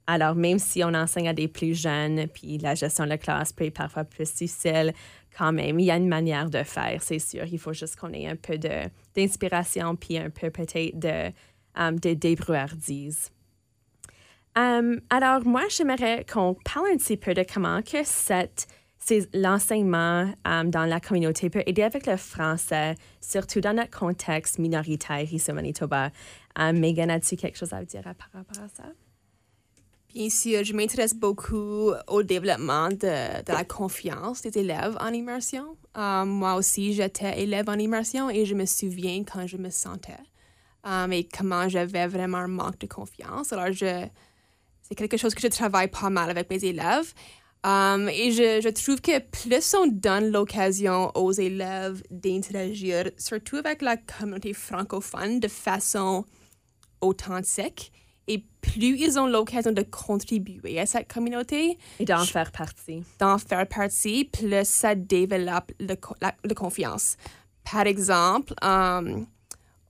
[0.08, 3.52] Alors, même si on enseigne à des plus jeunes, puis la gestion de la classe
[3.52, 4.94] peut être parfois plus difficile,
[5.38, 7.46] quand même, il y a une manière de faire, c'est sûr.
[7.46, 11.32] Il faut juste qu'on ait un peu d'inspiration, puis un peu peut-être de,
[11.76, 13.32] um, de débrouillardise.
[14.56, 18.68] Um, alors, moi, j'aimerais qu'on parle un petit peu de comment que cette
[19.34, 25.32] l'enseignement um, dans la communauté peut aider avec le français, surtout dans notre contexte minoritaire
[25.32, 26.10] ici au Manitoba.
[26.58, 28.86] Um, Megan, as-tu quelque chose à dire par rapport à ça?
[30.16, 35.76] Bien sûr, je m'intéresse beaucoup au développement de, la confiance des élèves en immersion.
[35.94, 40.14] Um, moi aussi, j'étais élève en immersion et je me souviens quand je me sentais
[41.12, 43.52] et comment j'avais vraiment un manque de confiance.
[43.52, 47.14] Alors, c'est quelque chose que je travaille pas mal avec mes élèves.
[47.66, 53.98] Um, et je, trouve que plus on donne l'occasion aux élèves d'interagir, surtout avec la
[53.98, 56.24] communauté francophone, de façon
[57.02, 57.92] authentique
[58.28, 63.04] et plus ils ont l'occasion de contribuer à cette communauté, Et d'en faire partie.
[63.20, 67.18] d'en faire partie, plus ça développe le, la confiance.
[67.64, 69.20] Par exemple, euh,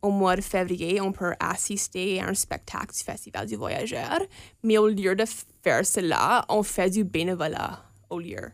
[0.02, 4.20] au mois de février, on peut assister à un spectacle du Festival du Voyageur,
[4.64, 5.26] mais au lieu de
[5.64, 8.52] faire cela, on fait du bénévolat au lieu.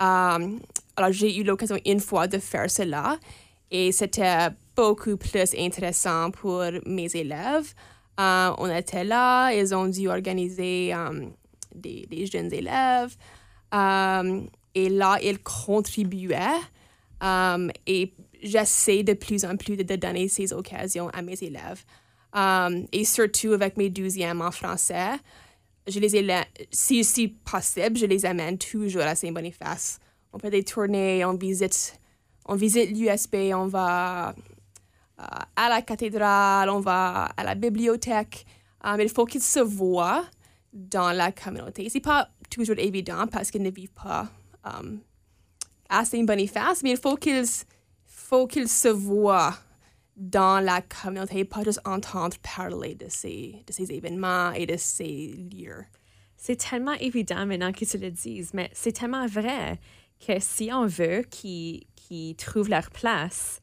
[0.00, 0.58] Euh,
[0.96, 3.18] alors, j'ai eu l'occasion une fois de faire cela
[3.70, 7.74] et c'était beaucoup plus intéressant pour mes élèves.
[8.20, 11.26] Euh, on était là, ils ont dû organiser euh,
[11.74, 13.16] des, jeunes élèves
[13.74, 14.40] euh,
[14.74, 16.60] et là, ils contribuaient
[17.86, 21.82] et j'essaie de plus en plus de, donner ces occasions à mes élèves.
[22.92, 25.12] Et surtout avec mes douzièmes en français,
[25.86, 30.00] je les si, si possible, je les amène toujours à Saint-Boniface.
[30.32, 31.98] On fait des tournées, on visite,
[32.46, 34.34] on visite l'USB, on va
[35.18, 38.46] à la cathédrale, on va à la bibliothèque.
[38.84, 40.24] Euh, mais il faut qu'ils se voient
[40.72, 41.88] dans la communauté.
[41.88, 44.28] C'est pas toujours évident parce qu'ils ne vivent pas
[44.66, 44.96] euh,
[45.88, 49.54] à Saint-Boniface, mais il faut qu'ils se voient
[50.16, 55.28] dans la communauté, pas juste entendre parler de ces, de ces événements et de ces
[55.52, 55.84] lieux.
[56.36, 59.80] C'est tellement évident maintenant qu'ils se le disent, mais c'est tellement vrai
[60.24, 63.60] que si on veut qu'ils trouvent leur place,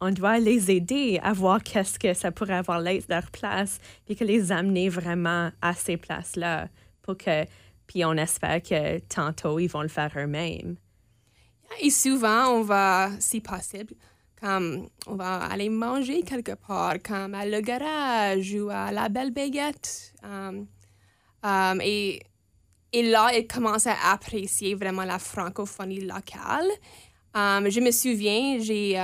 [0.00, 4.16] on doit les aider à voir qu'est-ce que ça pourrait avoir l'air leur place, puis
[4.16, 6.68] que les amener vraiment à ces places-là
[7.02, 7.44] pour que,
[7.86, 10.76] puis on espère que tantôt ils vont le faire eux-mêmes.
[11.80, 13.94] Et souvent, on va, si possible,
[14.40, 19.32] comme on va aller manger quelque part, comme à le garage ou à la belle
[19.32, 20.14] baguette.
[20.22, 20.66] Um,
[21.42, 22.22] um, et
[22.94, 26.68] là, ils commencent à apprécier vraiment la francophonie locale.
[27.38, 28.98] Um, je me souviens, j'ai,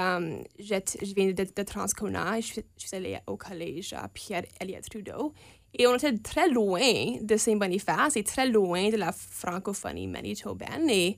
[0.59, 5.33] j'étais- je viens de, Transcona, je, je suis allée au collège à Pierre-Éliott Trudeau.
[5.79, 10.91] Et on était très loin de Saint-Boniface et très loin de la francophonie manitobaine.
[10.91, 11.17] Et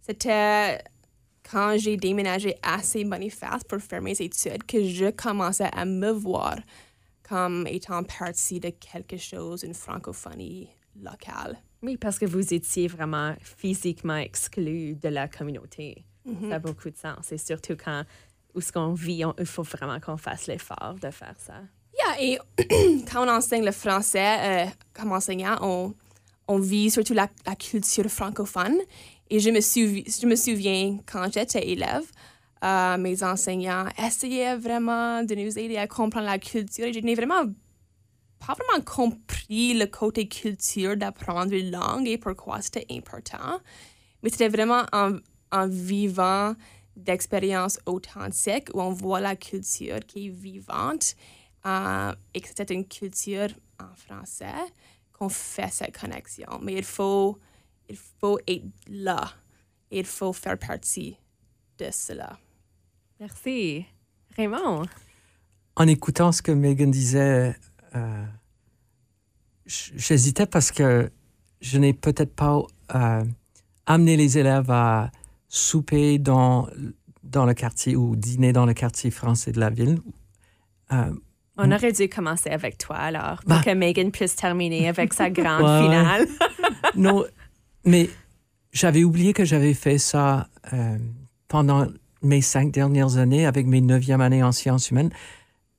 [0.00, 0.78] c'était
[1.50, 6.56] quand j'ai déménagé à Saint-Boniface pour faire mes études que je commençais à me voir
[7.22, 10.68] comme étant partie de quelque chose, une francophonie
[11.02, 11.58] locale.
[11.82, 16.04] Oui, parce que vous étiez vraiment physiquement exclus de la communauté.
[16.48, 17.30] Ça a beaucoup de sens.
[17.32, 18.04] Et surtout quand
[18.54, 21.60] où ce qu'on vit, on- il faut vraiment qu'on fasse l'effort de faire ça.
[21.98, 22.38] Yeah, et
[23.10, 25.94] quand on enseigne le français, euh, comme enseignant, on,
[26.48, 28.76] on vit surtout la, la culture francophone.
[29.28, 32.04] Et je me, souvi- je me souviens, quand j'étais élève,
[32.64, 36.86] euh, mes enseignants essayaient vraiment de nous aider à comprendre la culture.
[36.86, 37.44] Et je n'ai vraiment
[38.46, 43.60] pas vraiment compris le côté culture d'apprendre une langue et pourquoi c'était important.
[44.22, 45.16] Mais c'était vraiment en,
[45.52, 46.54] en vivant
[46.96, 51.14] d'expériences authentiques où on voit la culture qui est vivante
[51.66, 54.54] euh, et que c'était une culture en français
[55.12, 56.58] qu'on fait cette connexion.
[56.62, 57.38] Mais il faut,
[57.88, 59.32] il faut être là.
[59.90, 61.16] Il faut faire partie
[61.78, 62.38] de cela.
[63.20, 63.86] Merci.
[64.36, 64.82] Raymond,
[65.76, 67.56] En écoutant ce que Megan disait,
[67.94, 68.24] euh,
[69.64, 71.10] j'hésitais parce que
[71.60, 72.60] je n'ai peut-être pas
[72.94, 73.24] euh,
[73.86, 75.10] amené les élèves à
[75.56, 76.68] souper dans,
[77.22, 79.98] dans le quartier ou dîner dans le quartier français de la ville.
[80.92, 81.12] Euh,
[81.56, 83.62] on aurait dû commencer avec toi alors pour Bah.
[83.64, 86.26] que Megan puisse terminer avec sa grande Ouais, finale.
[86.96, 87.24] non,
[87.84, 88.10] mais
[88.72, 90.98] j'avais oublié que j'avais fait ça euh,
[91.48, 91.86] pendant
[92.22, 95.10] mes cinq dernières années avec mes neuvième années en sciences humaines.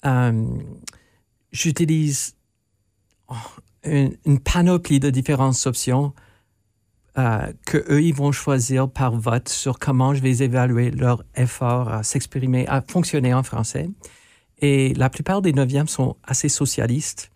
[0.05, 0.43] Euh,
[1.51, 2.35] J'utilise
[3.29, 3.35] oh,
[3.83, 6.13] une, une panoplie de différentes options
[7.17, 11.89] euh, que eux ils vont choisir par vote sur comment je vais évaluer leur effort
[11.89, 13.89] à s'exprimer, à fonctionner en français.
[14.59, 17.31] Et la plupart des neuvièmes sont assez socialistes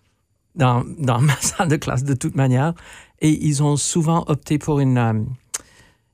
[0.56, 2.74] dans, dans ma salle de classe de toute manière.
[3.20, 5.14] Et ils ont souvent opté pour une euh,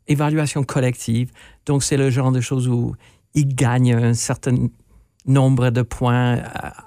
[0.07, 1.31] évaluation collective.
[1.65, 2.95] Donc, c'est le genre de choses où
[3.33, 4.67] ils gagnent un certain
[5.27, 6.41] nombre de points euh,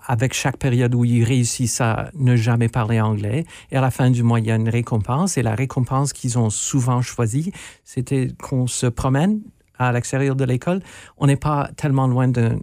[0.06, 3.44] avec chaque période où ils réussissent à ne jamais parler anglais.
[3.70, 5.36] Et à la fin du mois, il y a une récompense.
[5.36, 7.52] Et la récompense qu'ils ont souvent choisie,
[7.84, 9.40] c'était qu'on se promène
[9.78, 10.80] à l'extérieur de l'école.
[11.18, 12.58] On n'est pas tellement loin d'un-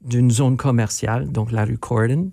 [0.00, 2.30] d'une zone commerciale, donc la rue Corden.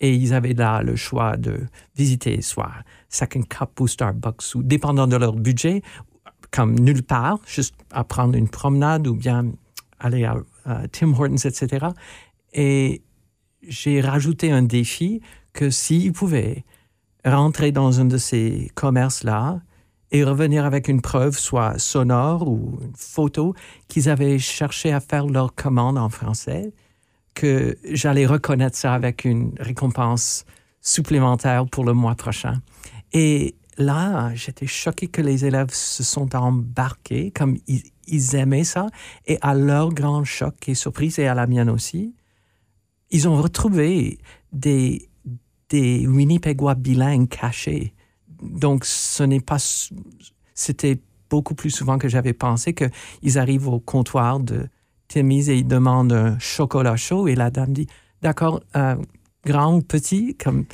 [0.00, 1.60] Et ils avaient là le choix de
[1.94, 2.72] visiter soit
[3.10, 5.82] Second Cup ou Starbucks, ou dépendant de leur budget,
[6.50, 9.46] comme nulle part, juste à prendre une promenade ou bien
[9.98, 10.36] aller à
[10.90, 11.88] Tim Hortons, etc.
[12.52, 13.02] Et
[13.66, 15.20] j'ai rajouté un défi
[15.52, 16.64] que s'ils pouvaient
[17.24, 19.60] rentrer dans un de ces commerces-là
[20.12, 23.54] et revenir avec une preuve, soit sonore ou une photo,
[23.88, 26.72] qu'ils avaient cherché à faire leur commande en français,
[27.34, 30.44] que j'allais reconnaître ça avec une récompense
[30.80, 32.60] supplémentaires pour le mois prochain.
[33.12, 38.88] Et là, j'étais choqué que les élèves se sont embarqués, comme ils aimaient ça.
[39.26, 42.14] Et à leur grand choc et surprise, et à la mienne aussi,
[43.10, 44.18] ils ont retrouvé
[44.52, 45.08] des,
[45.68, 47.94] des Winnipégois bilingues cachés.
[48.42, 49.58] Donc, ce n'est pas.
[50.54, 54.68] C'était beaucoup plus souvent que j'avais pensé qu'ils arrivent au comptoir de
[55.08, 57.86] Timmy's et ils demandent un chocolat chaud et la dame dit
[58.22, 58.96] D'accord, euh,
[59.44, 60.66] grand ou petit comme...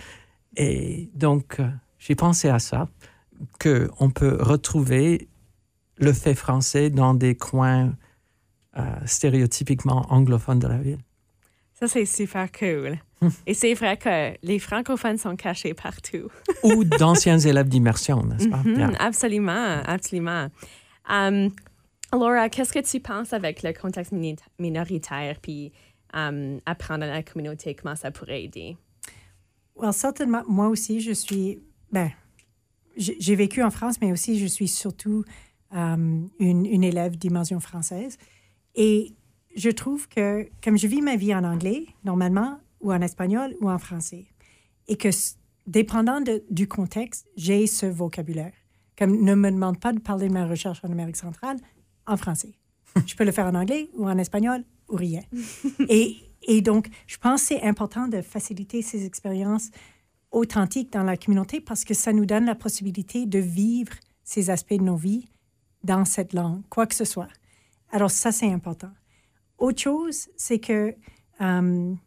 [0.57, 1.69] Et donc, euh,
[1.99, 2.89] j'ai pensé à ça,
[3.61, 5.29] qu'on peut retrouver
[5.99, 7.95] le fait français dans des coins
[8.77, 10.99] euh, stéréotypiquement anglophones de la ville.
[11.79, 12.99] Ça, c'est super cool.
[13.47, 16.29] Et c'est vrai que les francophones sont cachés partout.
[16.63, 18.57] Ou d'anciens élèves d'immersion, n'est-ce pas?
[18.57, 18.93] Mm -hmm, yeah.
[18.99, 20.49] Absolument, absolument.
[21.09, 21.51] Um,
[22.13, 24.15] Laura, qu'est-ce que tu penses avec le contexte
[24.59, 25.73] minoritaire puis
[26.15, 28.77] um, apprendre dans la communauté, comment ça pourrait aider?
[29.77, 31.61] Well, certainement, moi aussi, je suis.
[31.93, 32.11] Ben,
[32.97, 35.25] j'ai vécu en France, mais aussi je suis surtout
[35.71, 38.17] um, une, une élève d'immersion française.
[38.75, 39.16] Et
[39.57, 43.71] je trouve que, comme je vis ma vie en anglais, normalement, ou en espagnol, ou
[43.71, 44.27] en français,
[44.87, 45.09] et que,
[45.67, 48.53] dépendant de, du contexte, j'ai ce vocabulaire.
[48.97, 51.57] Comme ne me demande pas de parler de ma recherche en Amérique centrale
[52.07, 52.55] en français.
[53.07, 55.23] je peux le faire en anglais ou en espagnol ou rien.
[55.89, 59.71] et, et donc, je pense que c'est important de faciliter ces expériences
[60.31, 64.75] authentiques dans la communauté parce que ça nous donne la possibilité de vivre ces aspects
[64.75, 65.29] de nos vies
[65.85, 67.29] dans cette langue, quoi que ce soit.
[67.91, 68.91] Alors ça, c'est important.
[69.59, 70.95] Autre chose, c'est que
[71.41, 71.99] um,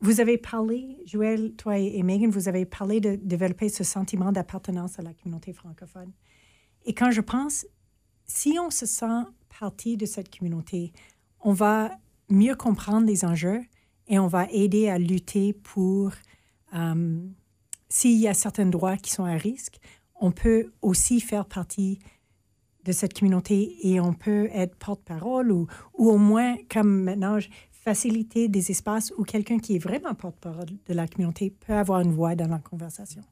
[0.00, 4.98] vous avez parlé, Joël, toi et, Megan, vous avez parlé de développer ce sentiment d'appartenance
[4.98, 6.12] à la communauté francophone.
[6.84, 7.66] Et quand je pense,
[8.26, 9.22] si on se sent
[9.58, 10.92] partie de cette communauté,
[11.40, 11.90] on va
[12.28, 13.60] mieux comprendre les enjeux
[14.08, 16.12] et on va aider à lutter pour,
[16.72, 17.32] um,
[17.88, 19.78] s'il y a certains droits qui sont à risque,
[20.20, 21.98] on peut aussi faire partie
[22.86, 27.38] de cette communauté et on peut être porte-parole ou, ou au moins, comme maintenant,
[27.72, 32.12] faciliter des espaces où quelqu'un qui est vraiment porte-parole de la communauté peut avoir une
[32.12, 33.22] voix dans la conversation.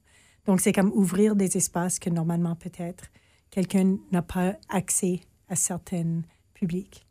[0.46, 3.06] Donc, c'est comme ouvrir des espaces que normalement, peut-être,
[3.50, 7.06] quelqu'un n'a pas accès à certains publics.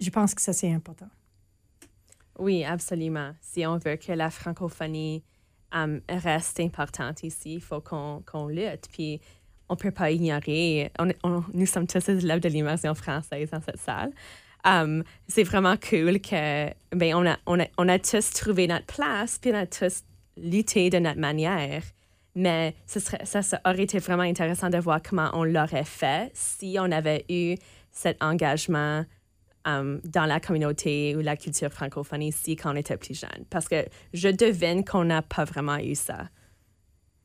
[0.00, 1.08] Je pense que ça, c'est important.
[2.38, 3.32] Oui, absolument.
[3.40, 5.24] Si on veut que la francophonie
[5.72, 8.88] um, reste importante ici, il faut qu'on qu lutte.
[8.92, 9.20] Puis,
[9.68, 10.90] on ne peut pas ignorer,
[11.54, 14.12] nous sommes tous élèves de l'immersion française dans cette salle.
[14.64, 18.86] Um, c'est vraiment cool que ben, on, a, on, a, on a tous trouvé notre
[18.86, 20.02] place, puis on a tous
[20.36, 21.82] lutté de notre manière.
[22.34, 26.30] Mais ce serait, ça, ça aurait été vraiment intéressant de voir comment on l'aurait fait
[26.34, 27.56] si on avait eu
[27.90, 29.04] cet engagement
[29.64, 33.44] um, dans la communauté ou la culture francophone ici quand on était plus jeune.
[33.50, 36.28] Parce que je devine qu'on n'a pas vraiment eu ça.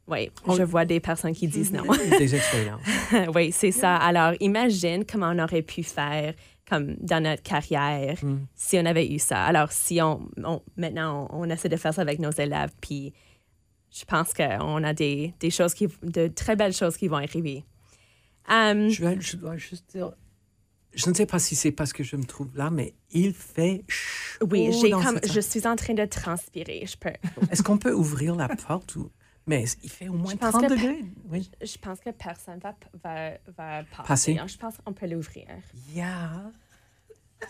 [0.07, 0.55] Oui, on...
[0.55, 1.83] je vois des personnes qui disent non.
[2.17, 2.81] Des expériences.
[3.35, 3.95] oui, c'est ça.
[3.95, 6.33] Alors, imagine comment on aurait pu faire
[6.69, 8.45] comme dans notre carrière mm.
[8.55, 9.43] si on avait eu ça.
[9.43, 13.13] Alors, si on, on maintenant, on, on, essaie de faire ça avec nos élèves, puis
[13.91, 17.63] je pense qu'on a des, des choses qui, de très belles choses qui vont arriver.
[18.49, 20.11] Um, je, vais, je dois juste dire,
[20.93, 23.83] je ne sais pas si c'est parce que je me trouve là, mais il fait
[23.87, 24.47] chaud.
[24.49, 26.85] Oui, j'ai comme, je suis en train de transpirer.
[26.85, 27.13] Je peux.
[27.51, 29.11] Est-ce qu'on peut ouvrir la porte ou
[29.45, 31.03] mais il fait au moins je 30 degrés.
[31.29, 31.49] Oui.
[31.61, 34.35] Je, je, pense que personne va, va, va passer.
[34.35, 34.39] passer.
[34.47, 35.47] Je pense qu'on peut l'ouvrir.
[35.93, 36.51] Yeah.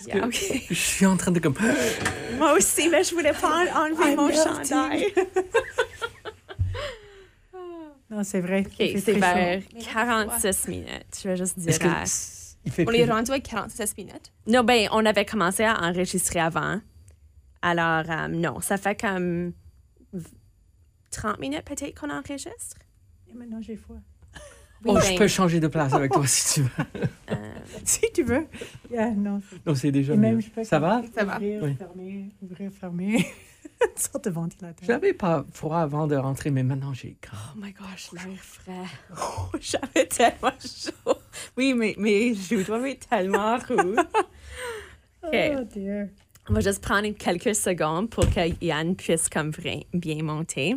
[0.07, 0.65] Yeah, okay.
[0.69, 1.55] Je suis en train de comme.
[2.37, 5.13] Moi aussi, mais je voulais pas enlever mon chandail.
[8.09, 8.65] non, c'est vrai.
[8.65, 9.61] OK, c'est vers
[9.93, 11.19] 46 minutes.
[11.21, 11.77] Je vais juste dire.
[11.83, 12.03] À...
[12.65, 14.31] Il fait on est rendu à 46 minutes?
[14.47, 16.79] Non, ben, on avait commencé à enregistrer avant.
[17.61, 19.53] Alors, um, non, ça fait comme
[21.13, 22.77] 30 minutes peut-être qu'on enregistre?
[23.29, 23.95] Et maintenant, j'ai foi.
[24.85, 25.01] Oui, oh, ben...
[25.01, 26.85] je peux changer de place avec toi si tu veux.
[27.31, 27.35] Euh...
[27.85, 28.47] si tu veux.
[28.91, 30.63] Yeah, non, non c'est déjà même, mieux.
[30.63, 31.01] Ça va?
[31.15, 31.37] Ça va.
[31.37, 31.75] Ouvrir, oui.
[31.75, 33.15] fermer, ouvrir, fermer.
[33.81, 34.85] Une sorte de ventilateur.
[34.85, 37.15] J'avais pas froid avant de rentrer, mais maintenant j'ai.
[37.31, 38.71] Oh my gosh, l'air frais.
[39.11, 41.17] Oh, J'avais tellement chaud.
[41.55, 44.05] Oui, mais mes joues doivent être tellement rouges.
[45.23, 45.55] Okay.
[45.57, 46.07] Oh dear.
[46.49, 50.75] On va juste prendre quelques secondes pour que Yann puisse comme vrai, bien monter.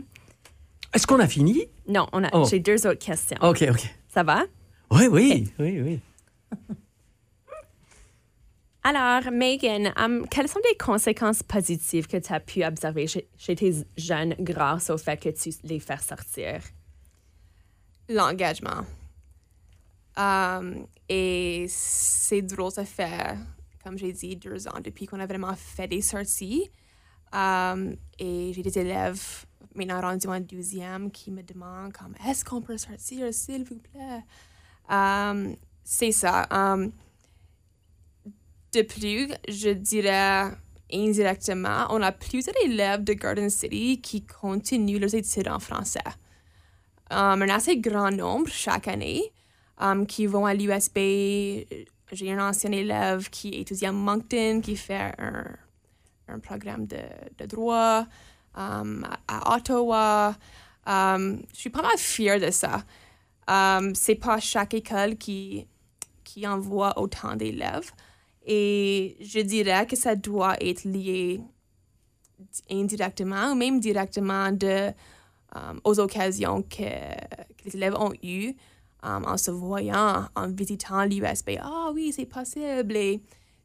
[0.93, 1.66] Est-ce qu'on a fini?
[1.89, 2.28] Non, on a.
[2.32, 2.47] Oh.
[2.49, 3.37] J'ai deux autres questions.
[3.41, 3.95] OK, OK.
[4.09, 4.45] Ça va?
[4.91, 6.01] Oui, oui, oui, oui.
[8.84, 13.57] Alors, Megan, um, quelles sont les conséquences positives que tu as pu observer chez, chez,
[13.57, 16.61] tes jeunes grâce au fait que tu les fais sortir?
[18.09, 18.87] L'engagement.
[20.16, 23.37] Um, et c'est drôle de faire,
[23.82, 26.70] comme j'ai dit, deux ans depuis qu'on a vraiment fait des sorties.
[27.32, 29.45] Um, et j'ai des élèves
[29.77, 34.24] maintenant rendu en douzième qui me demande comme est-ce qu'on peut sortir s'il vous plaît?
[34.89, 36.47] Um, c'est ça.
[36.51, 36.93] Um,
[38.72, 40.51] de plus je dirais
[40.93, 46.01] indirectement on a plusieurs élèves de Garden City qui continuent leurs études en français.
[47.11, 49.33] Um, un assez grand nombre chaque année
[50.09, 51.66] qui vont à l'USB
[52.12, 58.07] j'ai un ancien élève qui étudie à Moncton qui fait un, programme de droit
[58.57, 60.34] um, à Ottawa.
[60.86, 62.82] Um, je suis mal fière de ça.
[63.48, 65.66] Um, c'est pas chaque école qui,
[66.24, 67.92] qui envoie autant d'élèves.
[68.44, 71.40] Et je dirais que ça doit être lié
[72.70, 74.92] indirectement ou même directement de,
[75.54, 76.82] um, aux occasions que,
[77.64, 78.54] les élèves ont eues
[79.02, 81.59] um, en se voyant, en visitant l'USB.
[81.61, 82.96] Ah oui, c'est possible.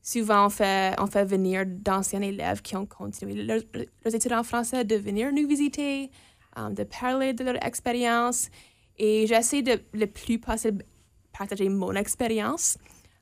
[0.02, 3.62] Souvent, on fait, on fait venir d'anciens élèves qui ont continué leurs,
[4.16, 6.12] études en français de venir nous visiter,
[6.56, 8.50] um, de parler de leur expérience.
[8.98, 10.84] Et j'essaie de le plus possible
[11.38, 12.78] partager mon expérience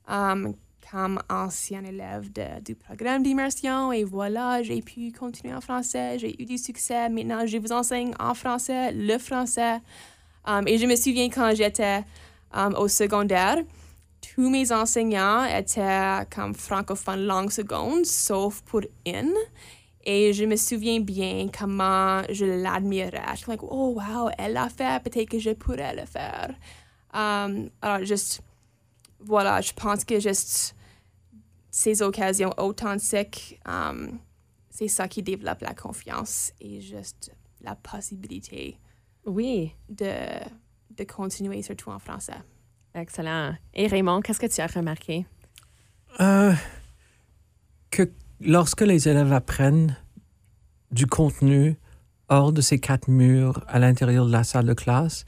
[0.08, 0.56] um,
[0.92, 3.92] comme ancien élève de, du programme d'immersion.
[3.92, 7.10] Et voilà, j'ai pu continuer en français, j'ai eu du succès.
[7.10, 9.80] Maintenant, je vous enseigne en français, le français.
[10.48, 12.04] Um, et je me souviens quand j'étais
[12.78, 13.58] au secondaire,
[14.40, 19.34] tous mes enseignants étaient comme francophones langue seconde, sauf pour une.
[20.06, 23.22] Et je me souviens bien comment je l'admirais.
[23.34, 26.56] Je suis like, oh wow, elle l'a fait, peut-être que je pourrais le faire.
[27.14, 28.42] Um, alors, juste,
[29.20, 30.74] voilà, je pense que juste
[31.70, 34.20] ces occasions authentiques, um,
[34.70, 38.80] c'est ça qui développe la confiance et juste la possibilité
[39.26, 39.76] oui.
[39.90, 40.14] de,
[40.92, 42.42] de continuer, surtout en français.
[42.96, 43.54] Excellent.
[43.74, 45.26] Et Raymond, qu'est-ce que tu as remarqué?
[46.20, 46.54] Euh,
[47.92, 48.12] que
[48.42, 49.96] lorsque les élèves apprennent
[50.92, 51.78] du contenu
[52.30, 55.26] hors de ces quatre murs à l'intérieur de la salle de classe,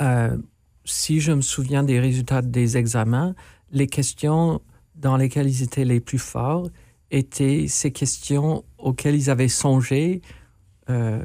[0.00, 0.36] euh,
[0.84, 3.34] si je me souviens des résultats des examens,
[3.70, 4.60] les questions
[4.94, 6.68] dans lesquelles ils étaient les plus forts
[7.10, 10.22] étaient ces questions auxquelles ils avaient songé
[10.90, 11.24] euh,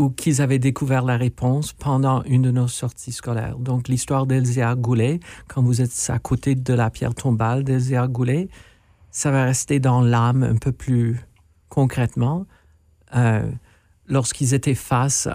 [0.00, 3.58] ou qu'ils avaient découvert la réponse pendant une de nos sorties scolaires.
[3.58, 8.48] Donc l'histoire d'Elzéar Goulet, quand vous êtes à côté de la pierre tombale d'Elzéar Goulet,
[9.10, 11.20] ça va rester dans l'âme un peu plus
[11.68, 12.46] concrètement.
[13.14, 13.42] Euh,
[14.08, 15.28] Lorsqu'ils étaient face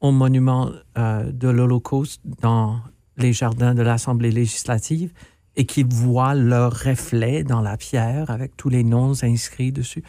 [0.00, 2.80] au monument euh, de l'Holocauste dans
[3.18, 5.12] les jardins de l'Assemblée législative
[5.56, 10.02] et qu'ils voient leur reflet dans la pierre avec tous les noms inscrits dessus,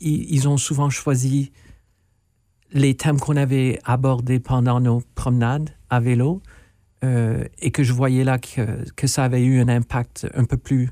[0.00, 1.52] ils ont souvent choisi
[2.74, 6.42] les thèmes qu'on avait abordés pendant nos promenades à vélo
[7.04, 10.56] euh, et que je voyais là que, que, ça avait eu un impact un peu
[10.56, 10.90] plus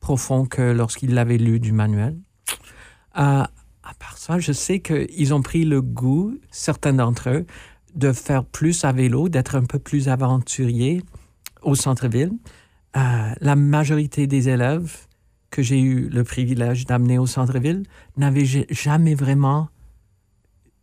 [0.00, 2.18] profond que lorsqu'ils l'avaient lu du manuel.
[3.16, 3.44] Euh,
[3.84, 7.46] à part ça, je sais qu'ils ont pris le goût, certains d'entre eux,
[7.94, 11.02] de faire plus à vélo, d'être un peu plus aventuriers
[11.62, 12.32] au centre-ville.
[12.96, 15.06] Euh, la majorité des élèves
[15.50, 17.84] que j'ai eu le privilège d'amener au centre-ville
[18.16, 19.68] n'avaient jamais vraiment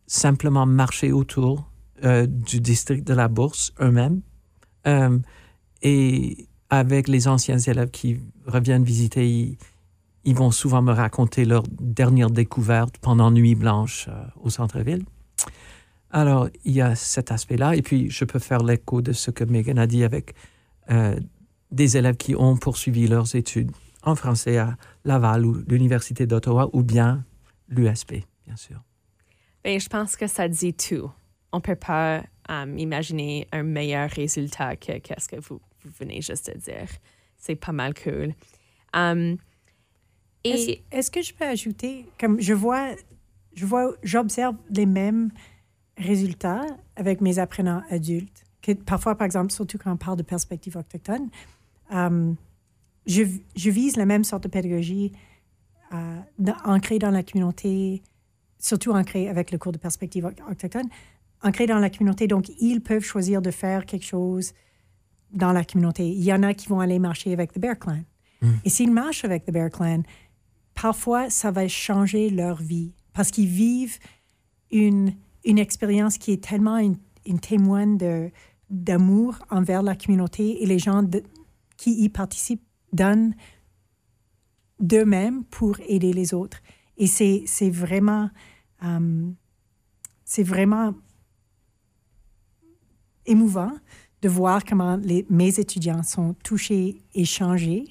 [0.06, 1.72] simplement marcher autour
[2.04, 4.22] euh, du district de la Bourse eux-mêmes.
[4.88, 5.18] Euh,
[5.82, 9.56] et avec les anciens élèves qui reviennent visiter,
[10.24, 15.04] ils, vont souvent me raconter leur dernière découverte pendant Nuit Blanche euh, au centre-ville.
[16.10, 17.76] Alors, il y a cet aspect-là.
[17.76, 20.34] Et puis, je peux faire l'écho de ce que Megan a dit avec
[21.70, 23.70] des élèves qui ont poursuivi leurs études
[24.02, 27.24] en français à Laval ou l'Université d'Ottawa ou bien
[27.68, 28.82] l'USP, bien sûr.
[29.64, 31.10] Bien, je pense que ça dit tout.
[31.52, 36.20] On ne peut pas um, imaginer un meilleur résultat que qu'est-ce que vous, vous, venez
[36.20, 36.88] juste de dire.
[37.36, 38.34] C'est pas mal cool.
[38.94, 39.36] Um,
[40.44, 42.94] est-ce, est que je peux ajouter, comme je vois,
[43.54, 45.30] je vois, j'observe les mêmes
[45.96, 48.44] résultats avec mes apprenants adultes.
[48.60, 51.28] Que parfois, par exemple, surtout quand on parle de perspective autochtone,
[51.90, 52.36] um,
[53.06, 53.24] je,
[53.56, 55.12] je, vise la même sorte de pédagogie
[55.92, 56.20] euh,
[56.64, 58.02] ancrée dans la communauté,
[58.62, 60.88] surtout ancré avec le cours de perspective autochtone,
[61.42, 62.26] ancré dans la communauté.
[62.26, 64.54] Donc, ils peuvent choisir de faire quelque chose
[65.32, 66.08] dans la communauté.
[66.08, 68.04] Il y en a qui vont aller marcher avec The Bear Clan.
[68.40, 68.50] Mm.
[68.64, 70.02] Et s'ils marchent avec The Bear Clan,
[70.74, 73.98] parfois, ça va changer leur vie parce qu'ils vivent
[74.70, 75.12] une,
[75.44, 76.96] une expérience qui est tellement une,
[77.26, 78.30] une témoin de,
[78.70, 81.22] d'amour envers la communauté et les gens de,
[81.76, 83.34] qui y participent donnent
[84.78, 86.62] d'eux-mêmes pour aider les autres.
[86.96, 88.30] Et c'est, c'est vraiment
[88.82, 89.36] Um,
[90.24, 90.94] c'est vraiment
[93.26, 93.72] émouvant
[94.22, 97.84] de voir comment les, mes étudiants sont touchés et changés,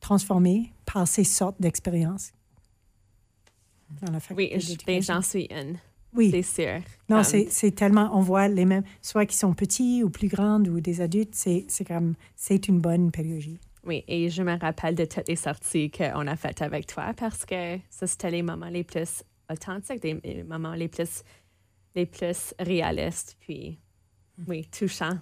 [0.00, 2.32] transformés par ces sortes d'expériences.
[4.36, 4.52] Oui,
[5.00, 5.78] j'en suis une.
[6.14, 6.30] Oui.
[6.30, 6.80] C'est sûr.
[7.08, 10.68] Non, Comme- c'est tellement, on voit les mêmes, soit qui sont petits ou plus grandes
[10.68, 13.58] ou des adultes, c'est c'est comme, c'est une bonne pédagogie.
[13.84, 17.44] Oui, et je me rappelle de toutes les sorties qu'on a faites avec toi parce
[17.44, 21.22] que ça, c'était les moments les plus authentiques, des- moments les plus,
[21.94, 23.78] les plus réalistes, puis,
[24.46, 25.18] oui, touchants.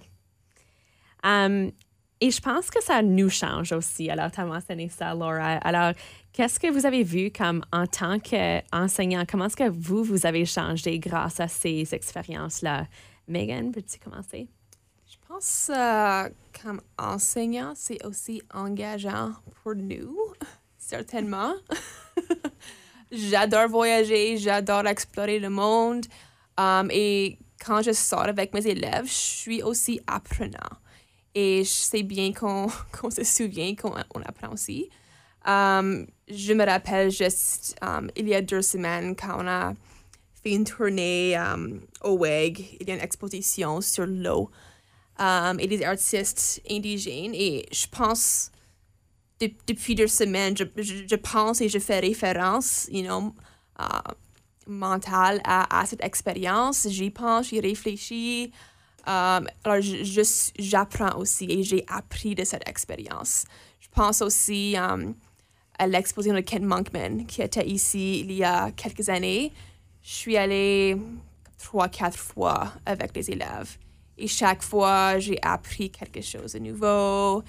[1.23, 1.71] Um,
[2.19, 4.09] et je pense que ça nous change aussi.
[4.09, 5.57] Alors, tu as mentionné ça, Laura.
[5.57, 5.93] Alors,
[6.33, 9.23] qu'est-ce que vous avez vu comme en tant qu'enseignant?
[9.29, 12.87] Comment est-ce que vous, vous avez changé grâce à ces expériences-là?
[13.27, 14.47] Megan, peux-tu commencer?
[15.05, 16.29] Je pense euh,
[16.63, 20.17] comme enseignant, c'est aussi engageant pour nous,
[20.77, 21.53] certainement.
[23.11, 26.05] j'adore voyager, j'adore explorer le monde.
[26.57, 30.77] Um, et quand je sors avec mes élèves, je suis aussi apprenant.
[31.35, 34.89] Et je sais bien qu'on qu'on se souvient qu'on on apprend aussi.
[35.45, 39.73] Um, je me rappelle juste, um, il y a deux semaines, quand on a
[40.43, 41.37] fait une tournée
[42.03, 44.49] au WEG, il y a une exposition sur l'eau
[45.19, 47.33] et des artistes indigènes.
[47.33, 48.51] Et je pense,
[49.39, 53.33] de- depuis deux semaines, je, je, pense et je fais référence, you know,
[53.79, 54.13] uh,
[54.67, 56.87] mentale à, cette expérience.
[56.89, 58.51] J'y pense, j'y réfléchis.
[59.05, 59.81] Um, alors,
[60.59, 63.45] j'apprends aussi et j'ai appris de cette expérience.
[63.79, 65.15] Je pense aussi um,
[65.79, 69.53] à l'exposition de Ken Monkman qui était ici il y a quelques années.
[70.01, 70.97] Je suis allée
[71.57, 73.77] trois, quatre fois avec les élèves.
[74.17, 77.43] Et chaque fois, j'ai appris quelque chose de nouveau.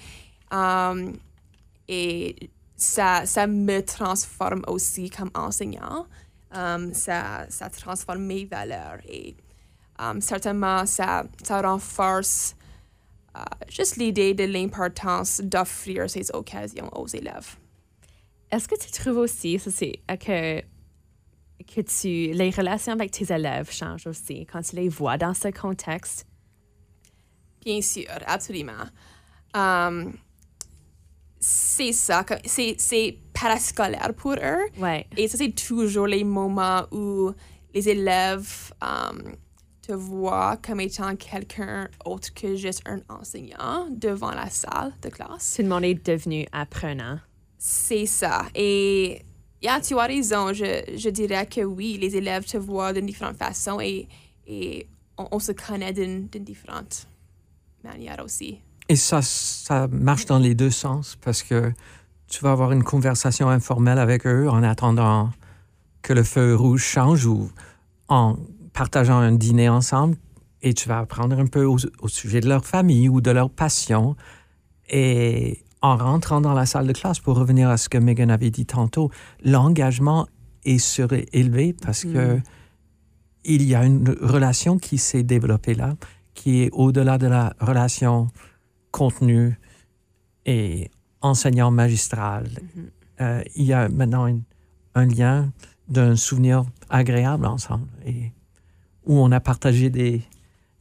[1.89, 6.05] Et ça, ça me transforme aussi comme enseignant.
[6.53, 8.99] Um, ça, ça transforme mes valeurs.
[9.07, 9.35] Et
[9.97, 12.55] um, certainement, ça, ça renforce
[13.35, 17.57] euh, juste l'idée de l'importance d'offrir ces occasions aux élèves.
[18.51, 23.71] Est-ce que tu trouves aussi, ça c'est que, que tu, les relations avec tes élèves
[23.71, 26.25] changent aussi quand tu les vois dans ce contexte?
[27.63, 28.89] Bien sûr, absolument.
[29.53, 30.13] Um,
[31.39, 34.67] c'est ça, c'est, c'est parascolaire pour eux.
[34.77, 35.07] Ouais.
[35.15, 37.31] Et ça, c'est toujours les moments où
[37.73, 39.35] les élèves um,
[39.81, 45.55] te voient comme étant quelqu'un autre que juste un enseignant devant la salle de classe.
[45.55, 47.19] Tout le monde est devenu apprenant.
[47.57, 48.45] C'est ça.
[48.53, 49.21] Et
[49.61, 50.53] yeah, tu as raison.
[50.53, 54.07] Je, je dirais que oui, les élèves te voient d'une différente façon et,
[54.47, 54.87] et
[55.17, 57.07] on, on se connaît d'une, d'une différente
[57.83, 58.59] manière aussi.
[58.89, 61.71] Et ça, ça marche dans les deux sens parce que
[62.27, 65.29] tu vas avoir une conversation informelle avec eux en attendant
[66.01, 67.51] que le feu rouge change ou
[68.07, 68.35] en
[68.73, 70.17] partageant un dîner ensemble
[70.63, 73.51] et tu vas apprendre un peu au, au sujet de leur famille ou de leur
[73.51, 74.15] passion.
[74.89, 78.49] Et en rentrant dans la salle de classe, pour revenir à ce que Megan avait
[78.49, 79.11] dit tantôt,
[79.43, 80.27] l'engagement
[80.65, 82.39] est surélevé parce que
[83.45, 85.95] il y a une relation qui s'est développée là,
[86.33, 88.27] qui est au-delà de la relation
[88.91, 89.57] contenu
[90.45, 90.89] et
[91.21, 92.49] enseignant magistral.
[93.21, 94.43] Euh, il y a maintenant une-
[94.95, 95.51] un lien
[95.87, 98.31] d'un souvenir agréable ensemble et
[99.05, 100.21] où on a partagé des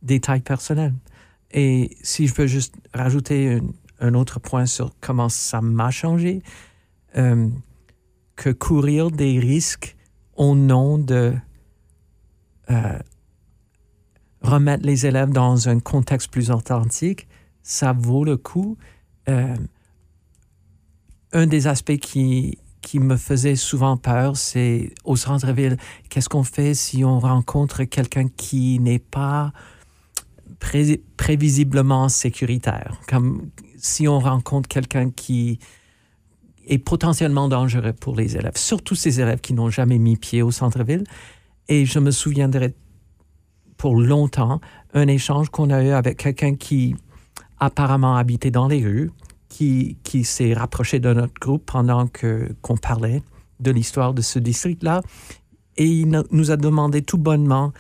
[0.03, 0.95] détails personnels.
[1.51, 6.43] Et si je peux juste rajouter un, un autre point sur comment ça m'a changé,
[7.17, 7.49] euh,
[8.37, 9.97] que courir des risques
[10.37, 11.35] au nom de
[12.71, 12.99] euh,
[14.43, 17.28] remettre les élèves dans un contexte plus authentique,
[17.69, 18.79] ça vaut le coup.
[19.29, 19.55] Euh,
[21.35, 25.77] un des aspects qui, qui me faisait souvent peur, c'est au centre-ville,
[26.09, 29.53] qu'est-ce qu'on fait si on rencontre quelqu'un qui n'est pas
[30.59, 32.99] pré- prévisiblement sécuritaire?
[33.07, 35.59] Comme si on rencontre quelqu'un qui
[36.67, 40.51] est potentiellement dangereux pour les élèves, surtout ces élèves qui n'ont jamais mis pied au
[40.51, 41.05] centre-ville.
[41.69, 42.75] Et je me souviendrai
[43.77, 44.63] pour longtemps
[44.95, 46.97] un échange qu'on a eu avec quelqu'un qui
[47.61, 49.11] apparemment habitait dans les rues,
[49.49, 53.23] qui, qui s'est rapproché de notre groupe pendant que qu'on parlait
[53.61, 55.01] de l'histoire de ce district-là.
[55.77, 57.73] Et il no- nous a demandé tout bonnement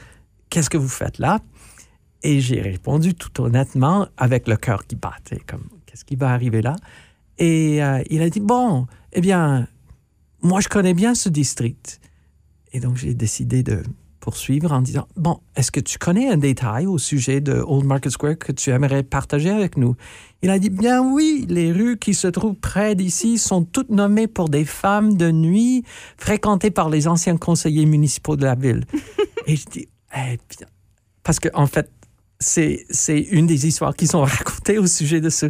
[0.51, 1.41] Qu'est-ce que vous faites là?
[2.23, 6.63] Et j'ai répondu tout honnêtement, avec le cœur qui battait, comme Qu'est-ce qui va arriver
[6.63, 6.75] là?
[7.37, 9.69] Et euh, il a dit Bon, eh bien,
[10.43, 12.01] moi je connais bien ce district.
[12.73, 13.83] Et donc j'ai décidé de
[14.29, 18.13] poursuivre en disant Bon, est-ce que tu connais un détail au sujet de Old Market
[18.13, 19.97] Square que tu aimerais partager avec nous?
[20.43, 24.27] Il a dit Bien oui, les rues qui se trouvent près d'ici sont toutes nommées
[24.27, 25.83] pour des femmes de nuit
[26.19, 28.85] fréquentées par les anciens conseillers municipaux de la ville.
[29.47, 30.67] Et je dis Eh bien,
[31.23, 31.91] parce que en fait,
[32.39, 35.47] c'est c'est une des histoires qui sont racontées au sujet de ce.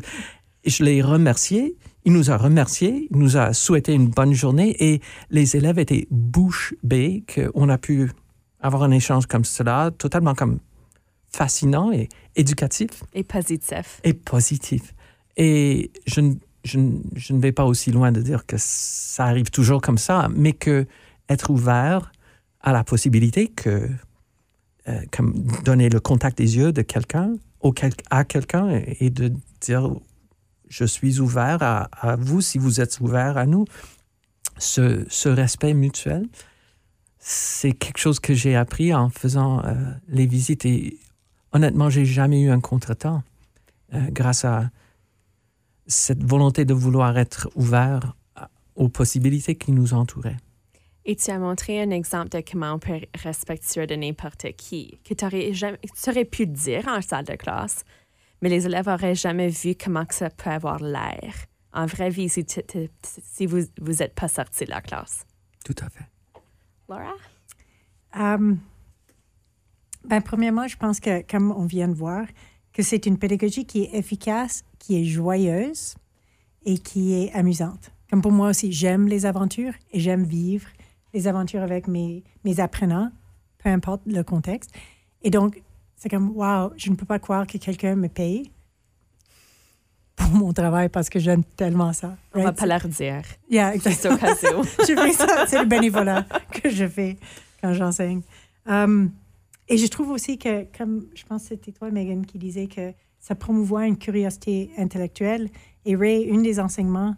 [0.63, 1.75] Et je l'ai remercié.
[2.05, 5.01] Il nous a remercié, il nous a souhaité une bonne journée et
[5.31, 8.13] les élèves étaient bouche bée qu'on a pu
[8.61, 10.59] avoir un échange comme cela, totalement comme
[11.31, 13.05] fascinant et éducatif.
[13.15, 14.01] Et positif.
[14.05, 14.95] Et positif.
[15.37, 16.33] Et je,
[16.65, 16.79] je,
[17.15, 20.53] je, ne vais pas aussi loin de dire que ça arrive toujours comme ça, mais
[20.53, 20.87] que
[21.29, 22.13] être ouvert
[22.61, 23.89] à la possibilité que,
[24.89, 25.35] euh, comme
[25.65, 27.37] donner le contact des yeux de quelqu'un
[28.11, 29.91] à quelqu'un et de dire
[30.69, 33.65] je suis ouvert à, à, vous si vous êtes ouvert à nous.
[34.59, 36.27] Ce, ce respect mutuel,
[37.31, 39.75] c'est quelque chose que j'ai appris en faisant euh,
[40.09, 40.99] les visites et
[41.53, 43.23] honnêtement, j'ai jamais eu un contretemps
[43.93, 44.71] euh, grâce à
[45.87, 48.15] cette volonté de vouloir être ouvert
[48.77, 50.39] aux possibilités qui nous entouraient.
[51.05, 55.13] Et tu as montré un exemple de comment on peut respectueux de n'importe qui, que
[55.13, 57.85] tu aurais, jamais, tu aurais pu dire en salle de classe,
[58.41, 61.35] mais les élèves n'auraient jamais vu comment que ça peut avoir l'air
[61.75, 62.47] en vraie vie si,
[63.03, 65.27] si vous n'êtes pas sorti de la classe.
[65.63, 66.07] Tout à fait.
[66.89, 67.15] Laura?
[70.05, 72.27] Ben, premièrement, je pense que, comme on vient de voir,
[72.73, 75.97] que c'est une pédagogie qui est efficace, qui est joyeuse
[76.65, 77.93] et qui est amusante.
[78.09, 80.69] Comme pour moi aussi, j'aime les aventures et j'aime vivre
[81.13, 83.11] les aventures avec mes, mes apprenants,
[83.59, 84.71] peu importe le contexte.
[85.23, 85.63] Et donc,
[85.97, 88.51] c'est comme, wow, je ne peux pas croire que quelqu'un me paye
[90.19, 92.17] pour mon travail parce que j'aime tellement ça.
[92.35, 93.23] On va dire.
[93.49, 94.19] Yeah, exactement.
[94.19, 97.17] je fais ça, c'est le bénévolat que je fais
[97.61, 98.23] quand j'enseigne.
[98.67, 99.11] Um,
[99.69, 102.93] et je trouve aussi que, comme je pense que c'était toi, Megan, qui disait que
[103.19, 105.49] ça promouvoit une curiosité intellectuelle.
[105.85, 107.15] Et Ray, une des enseignements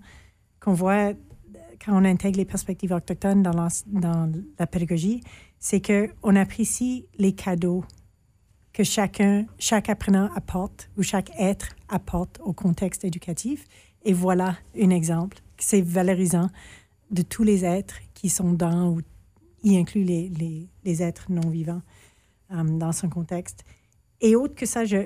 [0.61, 1.13] qu'on voit
[1.85, 5.23] quand on intègre les perspectives autochtones dans la, dans la pédagogie,
[5.59, 7.85] c'est qu'on apprécie les cadeaux
[8.73, 13.67] que chacun, chaque apprenant apporte ou chaque être apporte au contexte éducatif.
[14.05, 15.39] Et voilà un exemple.
[15.59, 16.49] C'est valorisant
[17.11, 19.01] de tous les êtres qui sont dans ou
[19.63, 21.83] y inclut les, les, les êtres non vivants.
[22.53, 23.65] Euh, dans son contexte.
[24.21, 24.97] Et autre que ça, je,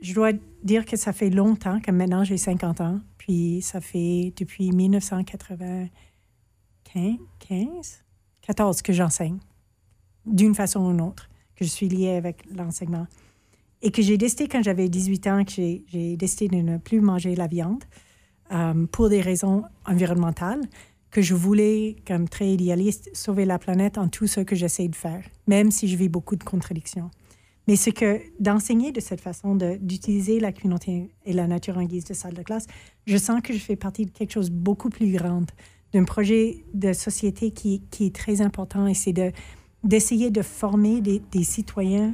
[0.00, 0.32] je dois
[0.64, 7.18] dire que ça fait longtemps, que maintenant j'ai 50 ans, puis ça fait depuis 1995,
[7.38, 8.04] 15,
[8.40, 9.38] 14 que j'enseigne,
[10.26, 13.06] d'une façon ou d'une autre, que je suis liée avec l'enseignement.
[13.82, 17.34] Et que j'ai décidé quand j'avais 18 ans, que j'ai décidé de ne plus manger
[17.34, 17.82] la viande
[18.52, 20.60] euh, pour des raisons environnementales,
[21.10, 24.96] que je voulais, comme très idéaliste, sauver la planète en tout ce que j'essaie de
[24.96, 27.10] faire, même si je vis beaucoup de contradictions.
[27.66, 32.04] Mais c'est que d'enseigner de cette façon, d'utiliser la communauté et la nature en guise
[32.04, 32.66] de salle de classe,
[33.06, 35.44] je sens que je fais partie de quelque chose de beaucoup plus grand,
[35.92, 39.32] d'un projet de société qui, qui, est très important et c'est de,
[39.84, 42.12] d'essayer de former des, citoyens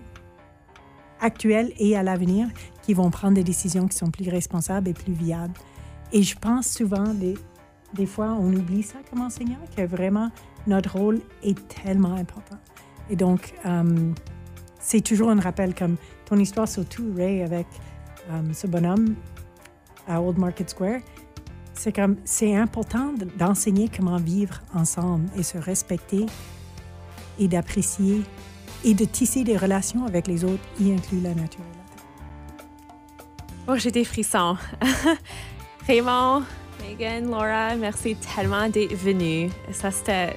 [1.20, 2.48] actuels et à l'avenir
[2.82, 5.54] qui vont prendre des décisions qui sont plus responsables et plus viables.
[6.12, 7.34] Et je pense souvent des,
[7.94, 10.30] des fois, on oublie ça comme enseignant, que vraiment,
[10.66, 12.58] notre rôle est tellement important.
[13.10, 14.12] Et donc, euh,
[14.78, 15.96] c'est toujours un rappel comme
[16.26, 17.66] ton histoire, surtout Ray, avec
[18.30, 19.14] euh, ce bonhomme
[20.06, 21.00] à Old Market Square.
[21.72, 26.26] C'est comme, c'est important d'enseigner comment vivre ensemble et se respecter
[27.38, 28.22] et d'apprécier
[28.84, 31.64] et de tisser des relations avec les autres, y inclut la nature.
[33.66, 34.56] Oh, j'ai des frissons.
[35.86, 36.42] Raymond,
[36.82, 39.50] Megan, Laura, merci tellement d'être venue.
[39.72, 40.36] Ça, c'était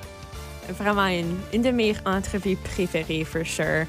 [0.70, 3.86] vraiment une, une, de mes entrevues préférées, for sure.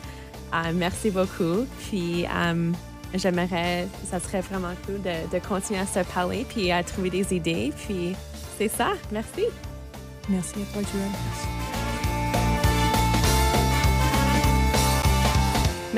[0.53, 1.67] Uh, merci beaucoup.
[1.79, 2.75] Puis, um,
[3.15, 7.35] j'aimerais, ça serait vraiment cool de, de, continuer à se parler puis à trouver des
[7.35, 7.73] idées.
[7.77, 8.17] Puis,
[8.57, 8.93] c'est ça.
[9.13, 9.45] Merci.
[10.29, 11.58] Merci à toi, Joanne.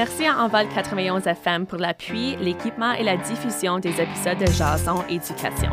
[0.01, 5.05] Merci à Envol 91 FM pour l'appui, l'équipement et la diffusion des épisodes de Jason
[5.11, 5.68] Éducation.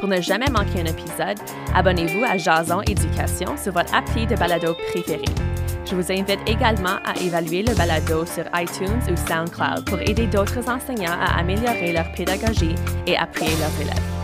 [0.00, 1.38] Pour ne jamais manquer un épisode,
[1.72, 5.26] abonnez-vous à Jason Éducation sur votre appli de balado préféré.
[5.88, 10.68] Je vous invite également à évaluer le balado sur iTunes ou SoundCloud pour aider d'autres
[10.68, 12.74] enseignants à améliorer leur pédagogie
[13.06, 14.19] et appuyer leurs élèves.